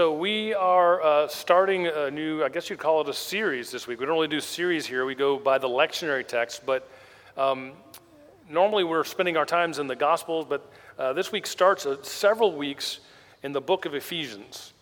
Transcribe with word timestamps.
So 0.00 0.14
we 0.14 0.54
are 0.54 1.02
uh, 1.02 1.28
starting 1.28 1.86
a 1.86 2.10
new, 2.10 2.42
I 2.42 2.48
guess 2.48 2.70
you'd 2.70 2.78
call 2.78 3.02
it 3.02 3.08
a 3.10 3.12
series 3.12 3.70
this 3.70 3.86
week. 3.86 4.00
We 4.00 4.06
don't 4.06 4.14
really 4.14 4.28
do 4.28 4.40
series 4.40 4.86
here. 4.86 5.04
We 5.04 5.14
go 5.14 5.38
by 5.38 5.58
the 5.58 5.68
lectionary 5.68 6.26
text, 6.26 6.64
but 6.64 6.88
um, 7.36 7.72
normally 8.48 8.82
we're 8.82 9.04
spending 9.04 9.36
our 9.36 9.44
times 9.44 9.78
in 9.78 9.88
the 9.88 9.94
Gospels, 9.94 10.46
but 10.48 10.72
uh, 10.98 11.12
this 11.12 11.32
week 11.32 11.46
starts 11.46 11.84
uh, 11.84 12.02
several 12.02 12.56
weeks 12.56 13.00
in 13.42 13.52
the 13.52 13.60
book 13.60 13.84
of 13.84 13.94
Ephesians. 13.94 14.72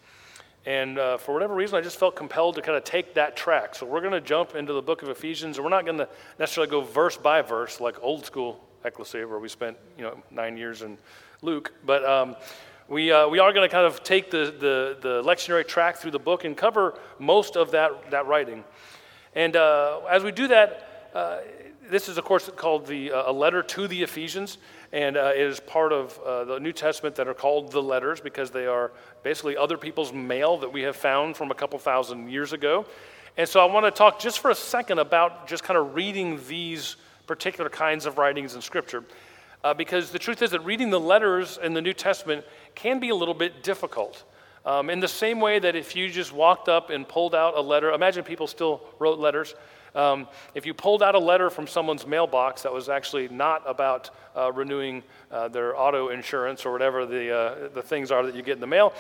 And 0.65 1.01
uh, 1.01 1.17
for 1.17 1.35
whatever 1.35 1.53
reason, 1.57 1.77
I 1.77 1.81
just 1.81 1.99
felt 1.99 2.15
compelled 2.15 2.55
to 2.55 2.63
kind 2.63 2.79
of 2.79 2.85
take 2.85 3.15
that 3.15 3.37
track. 3.37 3.75
So 3.75 3.87
we're 3.87 4.03
going 4.03 4.13
to 4.13 4.21
jump 4.21 4.55
into 4.55 4.73
the 4.73 4.83
book 4.83 5.03
of 5.03 5.09
Ephesians, 5.09 5.57
and 5.57 5.65
we're 5.65 5.71
not 5.71 5.85
going 5.85 5.99
to 5.99 6.09
necessarily 6.39 6.71
go 6.71 6.83
verse 6.83 7.17
by 7.17 7.43
verse 7.43 7.81
like 7.81 8.01
old 8.05 8.25
school 8.25 8.65
ecclesia, 8.85 9.27
where 9.27 9.41
we 9.41 9.49
spent 9.49 9.77
you 9.97 10.05
know 10.05 10.23
nine 10.31 10.57
years 10.57 10.83
in 10.83 10.97
Luke, 11.43 11.73
but 11.85 12.05
um, 12.05 12.37
we, 12.89 13.13
uh, 13.13 13.29
we 13.29 13.39
are 13.39 13.53
going 13.53 13.69
to 13.69 13.73
kind 13.73 13.87
of 13.87 14.03
take 14.03 14.31
the, 14.31 14.55
the, 14.59 14.97
the, 15.01 15.23
lectionary 15.23 15.67
track 15.67 15.99
through 15.99 16.11
the 16.11 16.19
book 16.19 16.45
and 16.45 16.57
cover 16.57 16.99
most 17.19 17.57
of 17.57 17.71
that, 17.73 18.11
that 18.11 18.27
writing. 18.27 18.65
And 19.35 19.57
uh, 19.57 20.01
as 20.11 20.25
we 20.25 20.33
do 20.33 20.49
that, 20.49 21.11
uh, 21.15 21.39
this 21.91 22.09
is, 22.09 22.17
of 22.17 22.25
course, 22.25 22.51
called 22.57 22.87
the, 22.87 23.13
uh, 23.13 23.31
a 23.31 23.33
letter 23.33 23.63
to 23.63 23.89
the 23.89 24.03
Ephesians, 24.03 24.59
and 24.93 25.17
uh, 25.17 25.33
it 25.35 25.41
is 25.41 25.61
part 25.61 25.93
of 25.93 26.19
uh, 26.21 26.45
the 26.45 26.61
New 26.61 26.73
Testament 26.73 27.15
that 27.17 27.29
are 27.29 27.35
called 27.35 27.73
the 27.73 27.83
letters 27.83 28.21
because 28.21 28.51
they 28.51 28.67
are 28.67 28.91
basically 29.23 29.57
other 29.57 29.77
people's 29.77 30.13
mail 30.13 30.57
that 30.59 30.73
we 30.73 30.83
have 30.83 30.97
found 30.97 31.37
from 31.37 31.51
a 31.51 31.55
couple 31.55 31.79
thousand 31.79 32.31
years 32.31 32.55
ago. 32.55 32.87
And 33.37 33.49
so 33.49 33.61
I 33.61 33.71
want 33.73 33.85
to 33.87 33.91
talk 33.91 34.19
just 34.19 34.41
for 34.41 34.51
a 34.51 34.55
second 34.55 34.99
about 34.99 35.47
just 35.47 35.63
kind 35.63 35.79
of 35.79 35.95
reading 35.95 36.41
these 36.49 36.97
particular 37.27 37.69
kinds 37.69 38.07
of 38.07 38.17
writings 38.17 38.55
in 38.55 38.63
Scripture. 38.63 39.05
Uh, 39.65 39.75
because 39.75 40.11
the 40.11 40.19
truth 40.19 40.41
is 40.43 40.51
that 40.51 40.61
reading 40.61 40.91
the 40.91 41.01
letters 41.01 41.59
in 41.63 41.75
the 41.75 41.83
New 41.83 41.93
Testament 41.93 42.45
can 42.75 43.01
be 43.01 43.09
a 43.09 43.15
little 43.15 43.35
bit 43.35 43.63
difficult. 43.63 44.25
Um, 44.65 44.91
in 44.91 45.01
the 45.01 45.09
same 45.09 45.41
way 45.41 45.59
that 45.59 45.75
if 45.75 45.97
you 45.97 46.11
just 46.11 46.33
walked 46.33 46.69
up 46.69 46.91
and 46.91 47.09
pulled 47.09 47.35
out 47.35 47.57
a 47.57 47.61
letter, 47.61 47.91
imagine 47.93 48.23
people 48.23 48.47
still 48.47 48.83
wrote 48.99 49.19
letters. 49.19 49.55
Um, 49.95 50.29
if 50.55 50.67
you 50.67 50.75
pulled 50.75 51.03
out 51.03 51.15
a 51.15 51.19
letter 51.19 51.51
from 51.51 51.67
someone's 51.67 52.07
mailbox 52.07 52.63
that 52.63 52.73
was 52.73 52.89
actually 52.89 53.29
not 53.29 53.63
about 53.67 54.11
uh, 54.37 54.53
renewing 54.53 55.03
uh, 55.31 55.49
their 55.49 55.79
auto 55.79 56.09
insurance 56.09 56.67
or 56.67 56.73
whatever 56.73 57.07
the, 57.07 57.35
uh, 57.35 57.69
the 57.75 57.83
things 57.83 58.11
are 58.11 58.25
that 58.27 58.35
you 58.35 58.43
get 58.43 58.55
in 58.55 58.61
the 58.61 58.67
mail, 58.67 58.93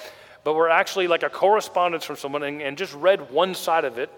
but 0.44 0.54
were 0.54 0.70
actually 0.70 1.06
like 1.06 1.22
a 1.22 1.30
correspondence 1.30 2.04
from 2.04 2.16
someone 2.16 2.42
and, 2.42 2.62
and 2.62 2.78
just 2.78 2.94
read 2.94 3.30
one 3.30 3.54
side 3.54 3.84
of 3.84 3.98
it, 3.98 4.10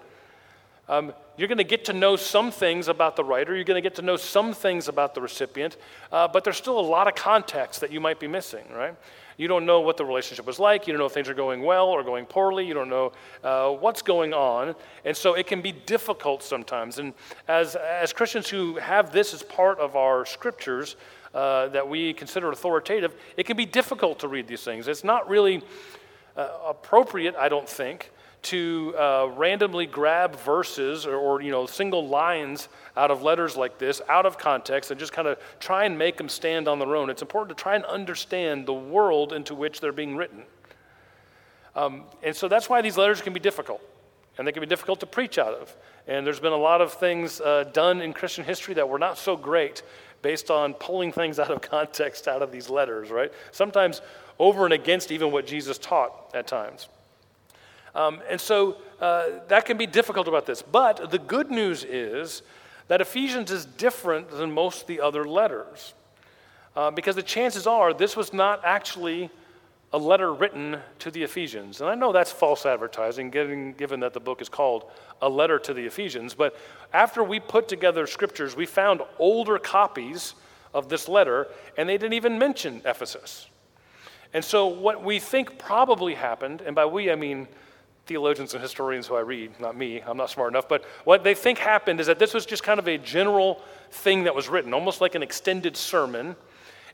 um, 0.91 1.12
you're 1.36 1.46
going 1.46 1.58
to 1.58 1.64
get 1.64 1.84
to 1.84 1.92
know 1.92 2.16
some 2.16 2.50
things 2.50 2.88
about 2.88 3.14
the 3.14 3.22
writer. 3.22 3.55
You're 3.55 3.64
going 3.64 3.80
to 3.80 3.88
get 3.88 3.94
to 3.94 4.02
know 4.02 4.16
some 4.16 4.52
things 4.52 4.88
about 4.88 5.14
the 5.14 5.20
recipient, 5.20 5.77
uh, 6.10 6.27
but 6.27 6.42
there's 6.42 6.56
still 6.56 6.78
a 6.78 6.83
lot 6.83 7.06
of 7.06 7.14
context 7.14 7.80
that 7.80 7.92
you 7.92 8.00
might 8.00 8.19
be 8.19 8.27
missing, 8.27 8.64
right? 8.74 8.96
You 9.36 9.46
don't 9.46 9.64
know 9.64 9.80
what 9.80 9.96
the 9.96 10.05
relationship 10.05 10.46
was 10.46 10.58
like. 10.58 10.86
You 10.86 10.92
don't 10.92 10.98
know 10.98 11.06
if 11.06 11.12
things 11.12 11.28
are 11.28 11.34
going 11.34 11.62
well 11.62 11.86
or 11.86 12.02
going 12.02 12.27
poorly. 12.27 12.66
You 12.66 12.74
don't 12.74 12.91
know 12.91 13.12
uh, 13.44 13.70
what's 13.70 14.02
going 14.02 14.34
on. 14.34 14.74
And 15.05 15.16
so 15.16 15.34
it 15.34 15.46
can 15.46 15.62
be 15.62 15.72
difficult 15.72 16.42
sometimes. 16.42 16.98
And 16.98 17.14
as, 17.46 17.77
as 17.77 18.12
Christians 18.12 18.50
who 18.50 18.77
have 18.77 19.12
this 19.12 19.33
as 19.33 19.42
part 19.44 19.78
of 19.78 19.94
our 19.94 20.27
scriptures 20.27 20.96
uh, 21.33 21.68
that 21.68 21.88
we 21.88 22.12
consider 22.12 22.50
authoritative, 22.50 23.14
it 23.36 23.46
can 23.46 23.56
be 23.56 23.64
difficult 23.64 24.18
to 24.18 24.28
read 24.28 24.48
these 24.48 24.62
things. 24.62 24.88
It's 24.88 25.05
not 25.05 25.27
really 25.28 25.62
uh, 26.36 26.48
appropriate, 26.66 27.36
I 27.36 27.48
don't 27.48 27.68
think, 27.68 28.11
to 28.42 28.94
uh, 28.96 29.30
randomly 29.36 29.86
grab 29.86 30.36
verses 30.36 31.06
or, 31.06 31.16
or, 31.16 31.42
you 31.42 31.50
know 31.50 31.66
single 31.66 32.08
lines 32.08 32.69
out 32.96 33.10
of 33.10 33.22
letters 33.22 33.56
like 33.56 33.78
this 33.78 34.00
out 34.08 34.24
of 34.24 34.38
context 34.38 34.91
and 34.91 34.98
just 34.98 35.12
kind 35.12 35.28
of 35.28 35.38
try 35.58 35.84
and 35.84 35.98
make 35.98 36.16
them 36.16 36.28
stand 36.28 36.66
on 36.66 36.78
their 36.78 36.96
own. 36.96 37.11
It's 37.11 37.22
important 37.22 37.56
to 37.56 37.62
try 37.62 37.74
and 37.74 37.84
understand 37.84 38.66
the 38.66 38.74
world 38.74 39.33
into 39.33 39.55
which 39.55 39.80
they're 39.80 39.92
being 39.92 40.16
written. 40.16 40.44
Um, 41.77 42.05
and 42.22 42.34
so 42.34 42.48
that's 42.48 42.68
why 42.68 42.83
these 42.83 42.96
letters 42.96 43.20
can 43.20 43.33
be 43.33 43.40
difficult 43.40 43.80
and 44.39 44.46
they 44.46 44.52
can 44.52 44.61
be 44.61 44.67
difficult 44.67 45.01
to 45.01 45.07
preach 45.07 45.39
out 45.39 45.55
of. 45.55 45.77
And 46.08 46.27
there's 46.27 46.40
been 46.40 46.52
a 46.52 46.57
lot 46.57 46.80
of 46.80 46.95
things 46.95 47.40
uh, 47.40 47.64
done 47.72 48.01
in 48.01 48.12
christian 48.12 48.45
history 48.45 48.74
that 48.74 48.89
were 48.89 48.98
not 48.98 49.18
so 49.18 49.36
great 49.36 49.83
based 50.22 50.51
on 50.51 50.74
pulling 50.74 51.12
things 51.12 51.39
out 51.39 51.51
of 51.51 51.61
context 51.61 52.27
out 52.27 52.42
of 52.42 52.51
these 52.51 52.70
letters 52.70 53.11
right? 53.11 53.33
Sometimes 53.52 54.01
over 54.39 54.64
and 54.64 54.72
against 54.72 55.12
even 55.12 55.30
what 55.30 55.46
jesus 55.46 55.77
taught 55.77 56.30
at 56.33 56.46
times 56.46 56.89
um, 57.95 58.20
and 58.28 58.40
so 58.40 58.77
uh, 59.01 59.24
that 59.48 59.64
can 59.64 59.77
be 59.77 59.86
difficult 59.86 60.28
about 60.28 60.46
this. 60.46 60.62
But 60.62 61.11
the 61.11 61.18
good 61.18 61.51
news 61.51 61.84
is 61.84 62.42
that 62.89 63.01
Ephesians 63.01 63.51
is 63.51 63.64
different 63.64 64.30
than 64.30 64.52
most 64.52 64.83
of 64.83 64.86
the 64.86 65.01
other 65.01 65.24
letters. 65.24 65.95
Uh, 66.77 66.90
because 66.90 67.17
the 67.17 67.23
chances 67.23 67.67
are 67.67 67.92
this 67.92 68.17
was 68.17 68.33
not 68.33 68.61
actually 68.64 69.28
a 69.92 69.98
letter 69.98 70.33
written 70.33 70.78
to 71.01 71.11
the 71.11 71.23
Ephesians. 71.23 71.80
And 71.80 71.90
I 71.90 71.96
know 71.96 72.12
that's 72.12 72.30
false 72.30 72.64
advertising, 72.64 73.30
given, 73.30 73.73
given 73.73 74.01
that 74.01 74.12
the 74.12 74.20
book 74.20 74.40
is 74.40 74.48
called 74.48 74.84
A 75.20 75.28
Letter 75.28 75.58
to 75.58 75.74
the 75.74 75.84
Ephesians. 75.84 76.33
But 76.33 76.57
after 76.92 77.24
we 77.24 77.40
put 77.40 77.67
together 77.67 78.07
scriptures, 78.07 78.55
we 78.55 78.67
found 78.67 79.02
older 79.18 79.58
copies 79.58 80.34
of 80.72 80.89
this 80.89 81.08
letter, 81.08 81.48
and 81.77 81.89
they 81.89 81.98
didn't 81.98 82.12
even 82.12 82.39
mention 82.39 82.83
Ephesus. 82.84 83.48
And 84.33 84.45
so, 84.45 84.68
what 84.68 85.02
we 85.02 85.18
think 85.18 85.58
probably 85.58 86.14
happened, 86.14 86.61
and 86.61 86.77
by 86.77 86.84
we 86.84 87.11
I 87.11 87.17
mean 87.17 87.48
theologians 88.10 88.54
and 88.54 88.60
historians 88.60 89.06
who 89.06 89.14
I 89.14 89.20
read, 89.20 89.52
not 89.60 89.76
me, 89.76 90.02
I'm 90.04 90.16
not 90.16 90.30
smart 90.30 90.50
enough, 90.52 90.68
but 90.68 90.84
what 91.04 91.22
they 91.22 91.32
think 91.32 91.58
happened 91.58 92.00
is 92.00 92.08
that 92.08 92.18
this 92.18 92.34
was 92.34 92.44
just 92.44 92.64
kind 92.64 92.80
of 92.80 92.88
a 92.88 92.98
general 92.98 93.62
thing 93.92 94.24
that 94.24 94.34
was 94.34 94.48
written, 94.48 94.74
almost 94.74 95.00
like 95.00 95.14
an 95.14 95.22
extended 95.22 95.76
sermon. 95.76 96.34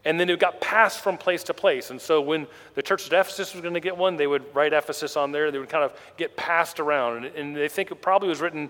And 0.04 0.20
then 0.20 0.28
it 0.28 0.38
got 0.38 0.60
passed 0.60 1.00
from 1.00 1.16
place 1.16 1.42
to 1.44 1.54
place. 1.54 1.88
And 1.88 1.98
so 1.98 2.20
when 2.20 2.46
the 2.74 2.82
church 2.82 3.06
at 3.06 3.18
Ephesus 3.18 3.54
was 3.54 3.62
going 3.62 3.72
to 3.72 3.80
get 3.80 3.96
one, 3.96 4.18
they 4.18 4.26
would 4.26 4.44
write 4.54 4.74
Ephesus 4.74 5.16
on 5.16 5.32
there. 5.32 5.50
They 5.50 5.58
would 5.58 5.70
kind 5.70 5.84
of 5.84 5.98
get 6.18 6.36
passed 6.36 6.80
around. 6.80 7.24
And, 7.24 7.34
and 7.34 7.56
they 7.56 7.66
think 7.66 7.90
it 7.90 8.02
probably 8.02 8.28
was 8.28 8.42
written 8.42 8.68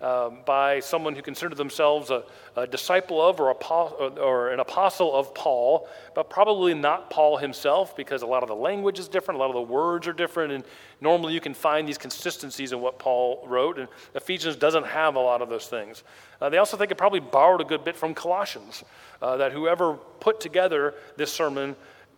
um, 0.00 0.38
by 0.46 0.78
someone 0.78 1.14
who 1.16 1.22
considered 1.22 1.56
themselves 1.56 2.10
a, 2.10 2.22
a 2.56 2.66
disciple 2.66 3.20
of 3.20 3.40
or, 3.40 3.50
or, 3.50 4.50
an 4.50 4.60
apostle 4.60 5.14
of 5.14 5.34
Paul, 5.34 5.88
but 6.14 6.30
probably 6.30 6.72
not 6.72 7.10
Paul 7.10 7.36
himself 7.36 7.96
because 7.96 8.22
a 8.22 8.26
lot 8.26 8.44
of 8.44 8.48
the 8.48 8.54
language 8.54 9.00
is 9.00 9.08
different, 9.08 9.38
a 9.38 9.40
lot 9.40 9.50
of 9.50 9.56
the 9.56 9.72
words 9.72 10.06
are 10.06 10.12
different, 10.12 10.52
and 10.52 10.64
normally 11.00 11.34
you 11.34 11.40
can 11.40 11.52
find 11.52 11.88
these 11.88 11.98
consistencies 11.98 12.72
in 12.72 12.80
what 12.80 13.00
Paul 13.00 13.44
wrote, 13.48 13.78
and 13.78 13.88
Ephesians 14.14 14.54
doesn't 14.54 14.86
have 14.86 15.16
a 15.16 15.20
lot 15.20 15.42
of 15.42 15.48
those 15.48 15.66
things. 15.66 16.04
Uh, 16.40 16.48
they 16.48 16.58
also 16.58 16.76
think 16.76 16.92
it 16.92 16.98
probably 16.98 17.20
borrowed 17.20 17.60
a 17.60 17.64
good 17.64 17.84
bit 17.84 17.96
from 17.96 18.14
Colossians, 18.14 18.84
uh, 19.20 19.36
that 19.36 19.50
whoever 19.50 19.94
put 19.94 20.40
together 20.40 20.94
this 21.16 21.32
sermon 21.32 21.74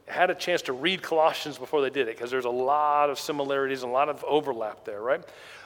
had 0.06 0.28
a 0.28 0.34
chance 0.34 0.62
to 0.62 0.72
read 0.72 1.02
Colossians 1.02 1.56
before 1.56 1.80
they 1.80 1.90
did 1.90 2.08
it 2.08 2.16
because 2.16 2.30
there's 2.30 2.44
a 2.44 2.50
lot 2.50 3.10
of 3.10 3.18
similarities 3.18 3.82
and 3.82 3.90
a 3.90 3.92
lot 3.92 4.08
of 4.08 4.22
overlap 4.24 4.84
there, 4.84 5.00
right? 5.00 5.22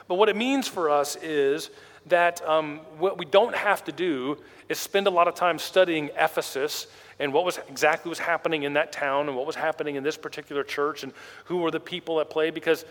But 0.07 0.15
what 0.15 0.29
it 0.29 0.35
means 0.35 0.67
for 0.67 0.89
us 0.89 1.15
is 1.17 1.71
that 2.07 2.47
um, 2.47 2.81
what 2.97 3.17
we 3.17 3.25
don't 3.25 3.55
have 3.55 3.83
to 3.85 3.91
do 3.91 4.37
is 4.69 4.79
spend 4.79 5.07
a 5.07 5.09
lot 5.09 5.27
of 5.27 5.35
time 5.35 5.59
studying 5.59 6.09
Ephesus 6.17 6.87
and 7.19 7.31
what 7.33 7.45
was 7.45 7.59
exactly 7.69 8.09
was 8.09 8.19
happening 8.19 8.63
in 8.63 8.73
that 8.73 8.91
town 8.91 9.27
and 9.27 9.37
what 9.37 9.45
was 9.45 9.55
happening 9.55 9.95
in 9.95 10.03
this 10.03 10.17
particular 10.17 10.63
church 10.63 11.03
and 11.03 11.13
who 11.45 11.57
were 11.57 11.71
the 11.71 11.79
people 11.79 12.19
at 12.19 12.29
play 12.29 12.49
because 12.49 12.85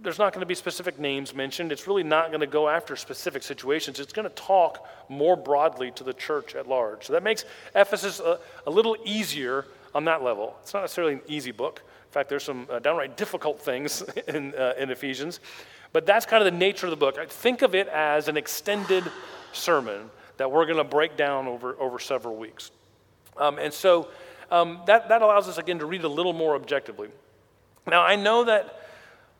there's 0.00 0.18
not 0.18 0.32
going 0.32 0.40
to 0.40 0.46
be 0.46 0.54
specific 0.54 0.98
names 0.98 1.34
mentioned. 1.34 1.72
It's 1.72 1.86
really 1.86 2.02
not 2.02 2.28
going 2.28 2.40
to 2.40 2.46
go 2.46 2.68
after 2.68 2.94
specific 2.96 3.42
situations. 3.42 3.98
It's 3.98 4.12
going 4.12 4.28
to 4.28 4.34
talk 4.34 4.86
more 5.08 5.36
broadly 5.36 5.90
to 5.92 6.04
the 6.04 6.12
church 6.12 6.54
at 6.54 6.68
large. 6.68 7.06
So 7.06 7.12
that 7.14 7.22
makes 7.22 7.44
Ephesus 7.74 8.20
a, 8.20 8.38
a 8.66 8.70
little 8.70 8.96
easier 9.04 9.66
on 9.94 10.04
that 10.04 10.22
level. 10.22 10.56
It's 10.62 10.74
not 10.74 10.82
necessarily 10.82 11.14
an 11.14 11.22
easy 11.26 11.50
book. 11.50 11.82
In 12.06 12.12
fact, 12.12 12.28
there's 12.28 12.44
some 12.44 12.66
uh, 12.70 12.78
downright 12.78 13.16
difficult 13.16 13.60
things 13.60 14.02
in, 14.28 14.54
uh, 14.54 14.74
in 14.78 14.90
Ephesians. 14.90 15.40
But 15.92 16.06
that's 16.06 16.26
kind 16.26 16.42
of 16.46 16.52
the 16.52 16.58
nature 16.58 16.86
of 16.86 16.90
the 16.90 16.96
book. 16.96 17.16
Think 17.30 17.62
of 17.62 17.74
it 17.74 17.88
as 17.88 18.28
an 18.28 18.36
extended 18.36 19.04
sermon 19.52 20.10
that 20.36 20.50
we're 20.50 20.66
going 20.66 20.78
to 20.78 20.84
break 20.84 21.16
down 21.16 21.46
over, 21.46 21.76
over 21.80 21.98
several 21.98 22.36
weeks. 22.36 22.70
Um, 23.36 23.58
and 23.58 23.72
so 23.72 24.08
um, 24.50 24.80
that, 24.86 25.08
that 25.08 25.22
allows 25.22 25.48
us, 25.48 25.58
again, 25.58 25.78
to 25.78 25.86
read 25.86 26.04
a 26.04 26.08
little 26.08 26.32
more 26.32 26.54
objectively. 26.54 27.08
Now, 27.86 28.02
I 28.02 28.16
know 28.16 28.44
that 28.44 28.78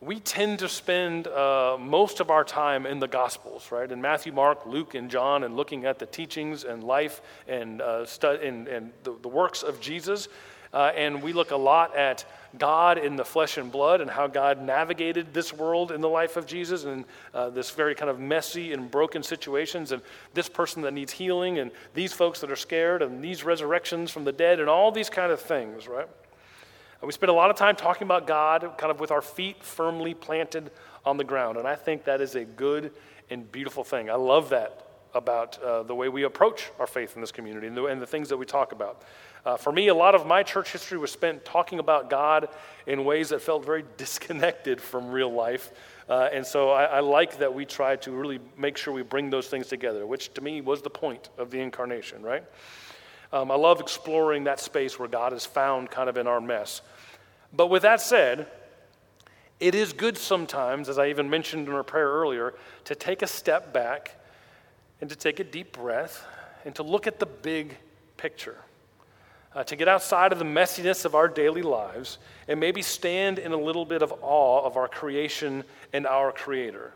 we 0.00 0.20
tend 0.20 0.60
to 0.60 0.68
spend 0.68 1.26
uh, 1.26 1.76
most 1.78 2.20
of 2.20 2.30
our 2.30 2.44
time 2.44 2.86
in 2.86 3.00
the 3.00 3.08
Gospels, 3.08 3.70
right? 3.72 3.90
In 3.90 4.00
Matthew, 4.00 4.32
Mark, 4.32 4.64
Luke, 4.64 4.94
and 4.94 5.10
John, 5.10 5.42
and 5.42 5.56
looking 5.56 5.84
at 5.84 5.98
the 5.98 6.06
teachings 6.06 6.64
and 6.64 6.84
life 6.84 7.20
and, 7.48 7.82
uh, 7.82 8.06
stu- 8.06 8.38
and, 8.42 8.68
and 8.68 8.92
the, 9.02 9.16
the 9.22 9.28
works 9.28 9.62
of 9.62 9.80
Jesus. 9.80 10.28
Uh, 10.72 10.92
and 10.94 11.22
we 11.22 11.32
look 11.32 11.50
a 11.50 11.56
lot 11.56 11.96
at 11.96 12.24
God 12.58 12.98
in 12.98 13.16
the 13.16 13.24
flesh 13.24 13.58
and 13.58 13.70
blood 13.70 14.00
and 14.00 14.10
how 14.10 14.26
God 14.26 14.62
navigated 14.62 15.34
this 15.34 15.52
world 15.52 15.92
in 15.92 16.00
the 16.00 16.08
life 16.08 16.36
of 16.36 16.46
Jesus 16.46 16.84
and 16.84 17.04
uh, 17.34 17.50
this 17.50 17.70
very 17.70 17.94
kind 17.94 18.10
of 18.10 18.18
messy 18.18 18.72
and 18.72 18.90
broken 18.90 19.22
situations 19.22 19.92
and 19.92 20.02
this 20.34 20.48
person 20.48 20.82
that 20.82 20.92
needs 20.92 21.12
healing 21.12 21.58
and 21.58 21.70
these 21.94 22.12
folks 22.12 22.40
that 22.40 22.50
are 22.50 22.56
scared 22.56 23.02
and 23.02 23.22
these 23.22 23.44
resurrections 23.44 24.10
from 24.10 24.24
the 24.24 24.32
dead 24.32 24.60
and 24.60 24.68
all 24.68 24.90
these 24.90 25.10
kind 25.10 25.30
of 25.30 25.40
things, 25.40 25.86
right? 25.86 26.08
And 27.00 27.06
we 27.06 27.12
spend 27.12 27.30
a 27.30 27.34
lot 27.34 27.50
of 27.50 27.56
time 27.56 27.76
talking 27.76 28.06
about 28.06 28.26
God 28.26 28.74
kind 28.78 28.90
of 28.90 28.98
with 28.98 29.10
our 29.10 29.22
feet 29.22 29.62
firmly 29.62 30.14
planted 30.14 30.70
on 31.04 31.16
the 31.16 31.24
ground. 31.24 31.58
And 31.58 31.68
I 31.68 31.76
think 31.76 32.04
that 32.04 32.20
is 32.20 32.34
a 32.34 32.44
good 32.44 32.92
and 33.30 33.50
beautiful 33.52 33.84
thing. 33.84 34.10
I 34.10 34.14
love 34.14 34.50
that 34.50 34.87
about 35.14 35.60
uh, 35.62 35.82
the 35.82 35.94
way 35.94 36.08
we 36.08 36.24
approach 36.24 36.70
our 36.78 36.86
faith 36.86 37.14
in 37.14 37.20
this 37.20 37.32
community 37.32 37.66
and 37.66 37.76
the, 37.76 37.86
and 37.86 38.00
the 38.00 38.06
things 38.06 38.28
that 38.28 38.36
we 38.36 38.46
talk 38.46 38.72
about. 38.72 39.02
Uh, 39.44 39.56
for 39.56 39.72
me, 39.72 39.88
a 39.88 39.94
lot 39.94 40.14
of 40.14 40.26
my 40.26 40.42
church 40.42 40.72
history 40.72 40.98
was 40.98 41.10
spent 41.10 41.44
talking 41.44 41.78
about 41.78 42.10
God 42.10 42.48
in 42.86 43.04
ways 43.04 43.30
that 43.30 43.40
felt 43.40 43.64
very 43.64 43.84
disconnected 43.96 44.80
from 44.80 45.10
real 45.10 45.32
life. 45.32 45.70
Uh, 46.08 46.28
and 46.32 46.44
so 46.44 46.70
I, 46.70 46.84
I, 46.84 47.00
like 47.00 47.38
that 47.38 47.52
we 47.52 47.64
try 47.64 47.96
to 47.96 48.10
really 48.10 48.40
make 48.56 48.76
sure 48.76 48.94
we 48.94 49.02
bring 49.02 49.30
those 49.30 49.48
things 49.48 49.66
together, 49.66 50.06
which 50.06 50.32
to 50.34 50.40
me 50.40 50.60
was 50.60 50.82
the 50.82 50.90
point 50.90 51.28
of 51.36 51.50
the 51.50 51.60
incarnation, 51.60 52.22
right? 52.22 52.44
Um, 53.32 53.50
I 53.50 53.56
love 53.56 53.80
exploring 53.80 54.44
that 54.44 54.58
space 54.58 54.98
where 54.98 55.08
God 55.08 55.34
is 55.34 55.44
found 55.44 55.90
kind 55.90 56.08
of 56.08 56.16
in 56.16 56.26
our 56.26 56.40
mess. 56.40 56.80
But 57.52 57.66
with 57.66 57.82
that 57.82 58.00
said, 58.00 58.46
it 59.60 59.74
is 59.74 59.92
good 59.92 60.16
sometimes, 60.16 60.88
as 60.88 60.98
I 60.98 61.08
even 61.08 61.28
mentioned 61.28 61.68
in 61.68 61.74
our 61.74 61.82
prayer 61.82 62.08
earlier, 62.08 62.54
to 62.84 62.94
take 62.94 63.22
a 63.22 63.26
step 63.26 63.72
back 63.72 64.17
and 65.00 65.10
to 65.10 65.16
take 65.16 65.40
a 65.40 65.44
deep 65.44 65.72
breath 65.72 66.24
and 66.64 66.74
to 66.74 66.82
look 66.82 67.06
at 67.06 67.18
the 67.18 67.26
big 67.26 67.76
picture. 68.16 68.56
Uh, 69.54 69.64
to 69.64 69.76
get 69.76 69.88
outside 69.88 70.30
of 70.30 70.38
the 70.38 70.44
messiness 70.44 71.04
of 71.04 71.14
our 71.14 71.26
daily 71.26 71.62
lives 71.62 72.18
and 72.48 72.60
maybe 72.60 72.82
stand 72.82 73.38
in 73.38 73.52
a 73.52 73.56
little 73.56 73.84
bit 73.84 74.02
of 74.02 74.12
awe 74.20 74.64
of 74.64 74.76
our 74.76 74.88
creation 74.88 75.64
and 75.92 76.06
our 76.06 76.30
Creator. 76.30 76.92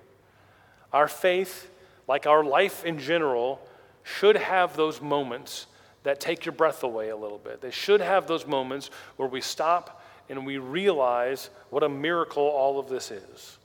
Our 0.92 1.08
faith, 1.08 1.70
like 2.06 2.26
our 2.26 2.44
life 2.44 2.84
in 2.84 2.98
general, 2.98 3.66
should 4.02 4.36
have 4.36 4.76
those 4.76 5.00
moments 5.00 5.66
that 6.02 6.20
take 6.20 6.44
your 6.44 6.52
breath 6.52 6.82
away 6.82 7.08
a 7.08 7.16
little 7.16 7.38
bit. 7.38 7.60
They 7.60 7.70
should 7.70 8.00
have 8.00 8.26
those 8.26 8.46
moments 8.46 8.90
where 9.16 9.28
we 9.28 9.40
stop 9.40 10.04
and 10.28 10.44
we 10.44 10.58
realize 10.58 11.50
what 11.70 11.82
a 11.82 11.88
miracle 11.88 12.42
all 12.42 12.78
of 12.78 12.88
this 12.88 13.10
is. 13.10 13.58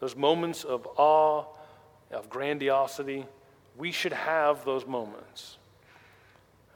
Those 0.00 0.16
moments 0.16 0.64
of 0.64 0.86
awe, 0.96 1.44
of 2.10 2.28
grandiosity, 2.28 3.24
we 3.76 3.92
should 3.92 4.12
have 4.12 4.64
those 4.64 4.86
moments. 4.86 5.56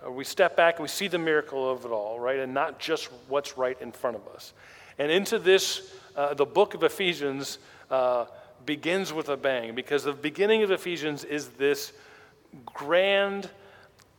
Uh, 0.05 0.11
we 0.11 0.25
step 0.25 0.57
back 0.57 0.77
and 0.77 0.83
we 0.83 0.89
see 0.89 1.09
the 1.09 1.19
miracle 1.19 1.71
of 1.71 1.85
it 1.85 1.91
all, 1.91 2.19
right? 2.19 2.39
And 2.39 2.55
not 2.55 2.79
just 2.79 3.09
what's 3.29 3.57
right 3.57 3.81
in 3.81 3.93
front 3.93 4.17
of 4.17 4.27
us. 4.29 4.53
And 4.99 5.11
into 5.11 5.39
this, 5.39 5.93
uh, 6.17 6.35
the 6.35 6.47
book 6.47 6.75
of 6.75 6.83
Ephesians 6.83 7.59
uh, 7.91 8.27
begins 8.65 9.13
with 9.13 9.29
a 9.29 9.37
bang 9.37 9.75
because 9.75 10.05
the 10.05 10.13
beginning 10.13 10.63
of 10.63 10.71
Ephesians 10.71 11.25
is 11.25 11.49
this 11.51 11.93
grand, 12.65 13.51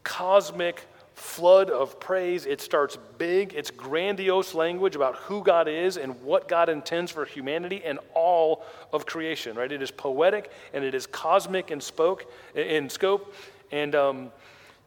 cosmic 0.04 0.86
flood 1.18 1.72
of 1.72 2.00
praise. 2.00 2.46
It 2.46 2.62
starts 2.62 2.96
big, 3.18 3.56
it's 3.56 3.72
grandiose 3.72 4.54
language 4.54 4.96
about 4.96 5.16
who 5.16 5.44
God 5.44 5.68
is 5.68 5.98
and 5.98 6.22
what 6.22 6.48
God 6.48 6.70
intends 6.70 7.12
for 7.12 7.26
humanity 7.26 7.82
and 7.84 7.98
all 8.14 8.64
of 8.94 9.08
creation, 9.08 9.58
right? 9.58 9.72
It 9.72 9.82
is 9.82 9.90
poetic 9.90 10.52
and 10.74 10.84
it 10.84 10.94
is 10.94 11.08
cosmic 11.08 11.72
in, 11.72 11.82
spoke, 11.82 12.32
in 12.54 12.88
scope. 12.88 13.34
And 13.72 13.96
um, 13.96 14.32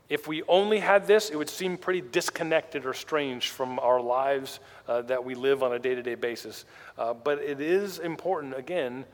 if 0.09 0.29
we 0.29 0.45
only 0.45 0.79
had 0.79 1.05
this, 1.05 1.31
it 1.31 1.37
would 1.37 1.51
seem 1.51 1.77
pretty 1.77 2.01
disconnected 2.01 2.87
or 2.87 2.95
strange 2.95 3.49
from 3.49 3.81
our 3.81 4.01
lives 4.01 4.61
uh, 4.87 5.03
that 5.03 5.25
we 5.25 5.35
live 5.35 5.65
on 5.65 5.73
a 5.73 5.81
day 5.81 5.97
to 5.97 6.03
day 6.03 6.15
basis. 6.15 6.65
Uh, 6.97 7.13
but 7.13 7.41
it 7.41 7.61
is 7.61 7.99
important, 7.99 8.57
again, 8.57 9.05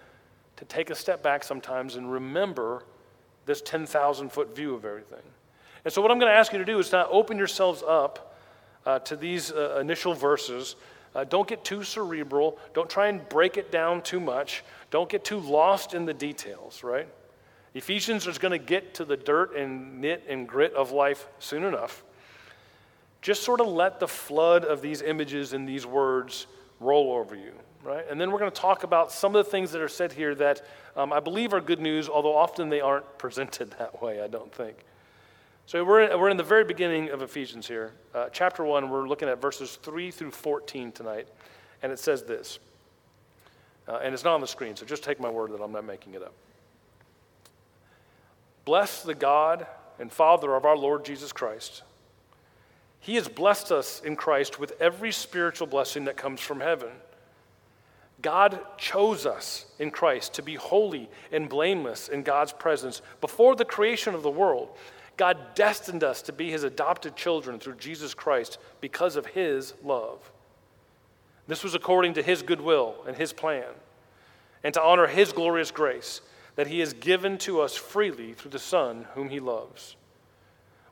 to 0.57 0.67
take 0.67 0.91
a 0.91 0.95
step 0.95 1.23
back 1.23 1.45
sometimes 1.45 1.97
and 1.97 2.12
remember 2.12 2.85
this 3.47 3.62
10,000 3.62 4.31
foot 4.31 4.55
view 4.55 4.75
of 4.75 4.85
everything. 4.85 5.23
And 5.87 5.93
so, 5.93 6.03
what 6.03 6.11
I'm 6.11 6.19
going 6.19 6.33
to 6.33 6.37
ask 6.37 6.53
you 6.53 6.59
to 6.59 6.65
do 6.65 6.81
is 6.81 6.91
not 6.91 7.06
open 7.12 7.38
yourselves 7.38 7.81
up 7.87 8.35
uh, 8.85 8.99
to 8.99 9.15
these 9.15 9.53
uh, 9.53 9.79
initial 9.81 10.15
verses. 10.15 10.75
Uh, 11.15 11.23
don't 11.23 11.47
get 11.47 11.62
too 11.62 11.85
cerebral. 11.85 12.59
Don't 12.75 12.91
try 12.91 13.06
and 13.06 13.27
break 13.29 13.56
it 13.56 13.71
down 13.71 14.03
too 14.03 14.19
much. 14.19 14.65
Don't 14.91 15.09
get 15.09 15.25
too 15.25 15.38
lost 15.38 15.94
in 15.94 16.05
the 16.05 16.12
details, 16.12 16.83
right? 16.83 17.06
Ephesians 17.75 18.27
is 18.27 18.37
going 18.37 18.50
to 18.50 18.59
get 18.59 18.94
to 18.94 19.05
the 19.05 19.17
dirt 19.17 19.55
and 19.55 20.00
knit 20.00 20.25
and 20.29 20.49
grit 20.49 20.75
of 20.75 20.91
life 20.91 21.29
soon 21.38 21.62
enough. 21.62 22.03
Just 23.23 23.44
sort 23.44 23.61
of 23.61 23.69
let 23.69 24.00
the 24.00 24.09
flood 24.09 24.65
of 24.65 24.83
these 24.83 25.03
images 25.03 25.53
and 25.53 25.69
these 25.69 25.87
words 25.87 26.49
roll 26.81 27.12
over 27.12 27.37
you, 27.37 27.53
right? 27.85 28.05
And 28.11 28.21
then 28.21 28.33
we're 28.33 28.41
going 28.41 28.50
to 28.50 28.61
talk 28.61 28.83
about 28.83 29.12
some 29.12 29.37
of 29.37 29.44
the 29.44 29.49
things 29.53 29.71
that 29.71 29.81
are 29.81 29.87
said 29.87 30.11
here 30.11 30.35
that 30.35 30.67
um, 30.97 31.12
I 31.12 31.21
believe 31.21 31.55
are 31.55 31.61
good 31.61 31.81
news, 31.81 32.09
although 32.09 32.37
often 32.37 32.71
they 32.71 32.81
aren't 32.81 33.19
presented 33.19 33.71
that 33.79 34.03
way, 34.03 34.21
I 34.21 34.27
don't 34.27 34.53
think. 34.53 34.79
So 35.67 35.83
we're 35.83 36.03
in, 36.03 36.21
we're 36.21 36.31
in 36.31 36.37
the 36.37 36.45
very 36.45 36.63
beginning 36.63 37.11
of 37.11 37.23
Ephesians 37.23 37.67
here. 37.67 37.93
Uh, 38.15 38.29
chapter 38.31 38.63
1, 38.63 38.89
we're 38.89 39.09
looking 39.09 39.29
at 39.29 39.43
verses 39.43 39.81
3 39.83 40.13
through 40.13 40.31
14 40.31 40.93
tonight. 40.93 41.27
And 41.83 41.91
it 41.91 41.99
says 41.99 42.23
this. 42.23 42.61
Uh, 43.89 43.97
and 43.97 44.15
it's 44.15 44.23
not 44.23 44.35
on 44.35 44.41
the 44.41 44.47
screen, 44.47 44.77
so 44.77 44.87
just 44.87 45.03
take 45.03 45.19
my 45.19 45.29
word 45.29 45.51
that 45.51 45.61
I'm 45.61 45.73
not 45.73 45.85
making 45.85 46.15
it 46.15 46.23
up. 46.23 46.35
Bless 48.65 49.03
the 49.03 49.15
God 49.15 49.67
and 49.99 50.13
Father 50.13 50.55
of 50.55 50.65
our 50.65 50.77
Lord 50.77 51.05
Jesus 51.05 51.33
Christ. 51.33 51.83
He 53.01 53.17
has 53.17 53.27
blessed 53.27 53.73
us 53.73 54.01
in 54.05 54.15
Christ 54.15 54.61
with 54.61 54.81
every 54.81 55.11
spiritual 55.11 55.67
blessing 55.67 56.05
that 56.05 56.17
comes 56.17 56.41
from 56.41 56.61
heaven. 56.61 56.91
God 58.23 58.61
chose 58.79 59.27
us 59.27 59.67
in 59.81 59.91
Christ 59.91 60.35
to 60.35 60.43
be 60.43 60.55
holy 60.55 61.11
and 61.33 61.49
blameless 61.49 62.09
in 62.09 62.23
God's 62.23 62.53
presence 62.53 63.03
before 63.21 63.57
the 63.57 63.65
creation 63.65 64.15
of 64.15 64.23
the 64.23 64.31
world. 64.31 64.69
God 65.17 65.55
destined 65.55 66.05
us 66.05 66.23
to 66.23 66.33
be 66.33 66.51
his 66.51 66.63
adopted 66.63 67.17
children 67.17 67.59
through 67.59 67.77
Jesus 67.77 68.13
Christ 68.13 68.59
because 68.81 69.17
of 69.17 69.27
his 69.27 69.75
love. 69.83 70.31
This 71.49 71.65
was 71.65 71.75
according 71.75 72.15
to 72.15 72.23
his 72.23 72.43
goodwill 72.43 72.97
and 73.07 73.17
his 73.17 73.33
plan, 73.33 73.65
and 74.63 74.75
to 74.75 74.83
honor 74.83 75.07
his 75.07 75.33
glorious 75.33 75.71
grace 75.71 76.21
that 76.57 76.67
he 76.67 76.81
has 76.81 76.93
given 76.93 77.39
to 77.39 77.61
us 77.61 77.77
freely 77.77 78.33
through 78.33 78.51
the 78.51 78.59
Son 78.59 79.07
whom 79.15 79.29
he 79.29 79.41
loves. 79.41 79.97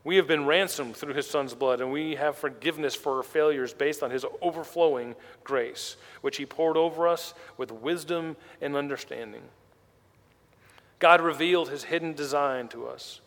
We 0.04 0.16
have 0.16 0.26
been 0.26 0.46
ransomed 0.46 0.96
through 0.96 1.14
his 1.14 1.28
Son's 1.28 1.54
blood, 1.54 1.80
and 1.80 1.90
we 1.90 2.14
have 2.14 2.36
forgiveness 2.36 2.94
for 2.94 3.16
our 3.16 3.22
failures 3.22 3.72
based 3.72 4.02
on 4.02 4.10
his 4.10 4.24
overflowing 4.42 5.16
grace, 5.42 5.96
which 6.20 6.36
he 6.36 6.44
poured 6.44 6.76
over 6.76 7.08
us 7.08 7.32
with 7.56 7.72
wisdom 7.72 8.36
and 8.60 8.76
understanding. 8.76 9.42
God 10.98 11.22
revealed 11.22 11.70
his 11.70 11.84
hidden 11.84 12.12
design 12.12 12.68
to 12.68 12.86
us 12.86 13.20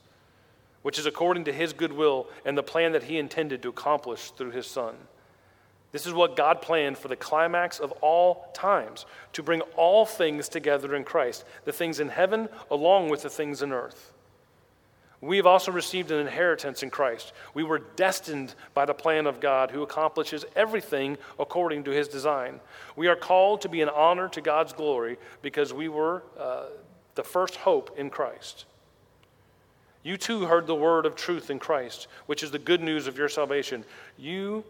which 0.87 0.97
is 0.97 1.05
according 1.05 1.43
to 1.43 1.51
his 1.51 1.73
goodwill 1.73 2.27
and 2.45 2.57
the 2.57 2.63
plan 2.63 2.93
that 2.93 3.03
he 3.03 3.17
intended 3.17 3.61
to 3.61 3.67
accomplish 3.67 4.31
through 4.31 4.51
his 4.51 4.65
Son. 4.65 4.95
This 5.91 6.05
is 6.05 6.13
what 6.13 6.37
God 6.37 6.61
planned 6.61 6.97
for 6.97 7.09
the 7.09 7.15
climax 7.17 7.81
of 7.81 7.91
all 7.99 8.49
times 8.53 9.05
to 9.33 9.43
bring 9.43 9.59
all 9.75 10.05
things 10.05 10.47
together 10.47 10.95
in 10.95 11.03
Christ, 11.03 11.43
the 11.65 11.73
things 11.73 11.99
in 11.99 12.07
heaven 12.07 12.47
along 12.71 13.09
with 13.09 13.23
the 13.23 13.29
things 13.29 13.61
in 13.61 13.73
earth. 13.73 14.13
We 15.19 15.35
have 15.35 15.45
also 15.45 15.73
received 15.73 16.09
an 16.09 16.21
inheritance 16.21 16.81
in 16.81 16.89
Christ. 16.89 17.33
We 17.53 17.63
were 17.63 17.79
destined 17.97 18.55
by 18.73 18.85
the 18.85 18.93
plan 18.93 19.27
of 19.27 19.41
God 19.41 19.71
who 19.71 19.83
accomplishes 19.83 20.45
everything 20.55 21.17
according 21.37 21.83
to 21.83 21.91
his 21.91 22.07
design. 22.07 22.61
We 22.95 23.09
are 23.09 23.17
called 23.17 23.59
to 23.63 23.67
be 23.67 23.81
an 23.81 23.89
honor 23.89 24.29
to 24.29 24.39
God's 24.39 24.71
glory 24.71 25.17
because 25.41 25.73
we 25.73 25.89
were 25.89 26.23
uh, 26.39 26.67
the 27.15 27.25
first 27.25 27.57
hope 27.57 27.93
in 27.97 28.09
Christ. 28.09 28.63
You 30.07 30.15
too 30.15 30.45
heard 30.45 30.67
the 30.67 30.73
word 30.73 31.05
of 31.05 31.17
truth 31.17 31.49
in 31.49 31.59
Christ, 31.59 32.07
which 32.27 32.41
is 32.41 32.49
the 32.49 32.59
good 32.59 32.79
news 32.79 33.07
of 33.07 33.17
your 33.17 33.27
salvation. 33.27 33.83
You 34.17 34.63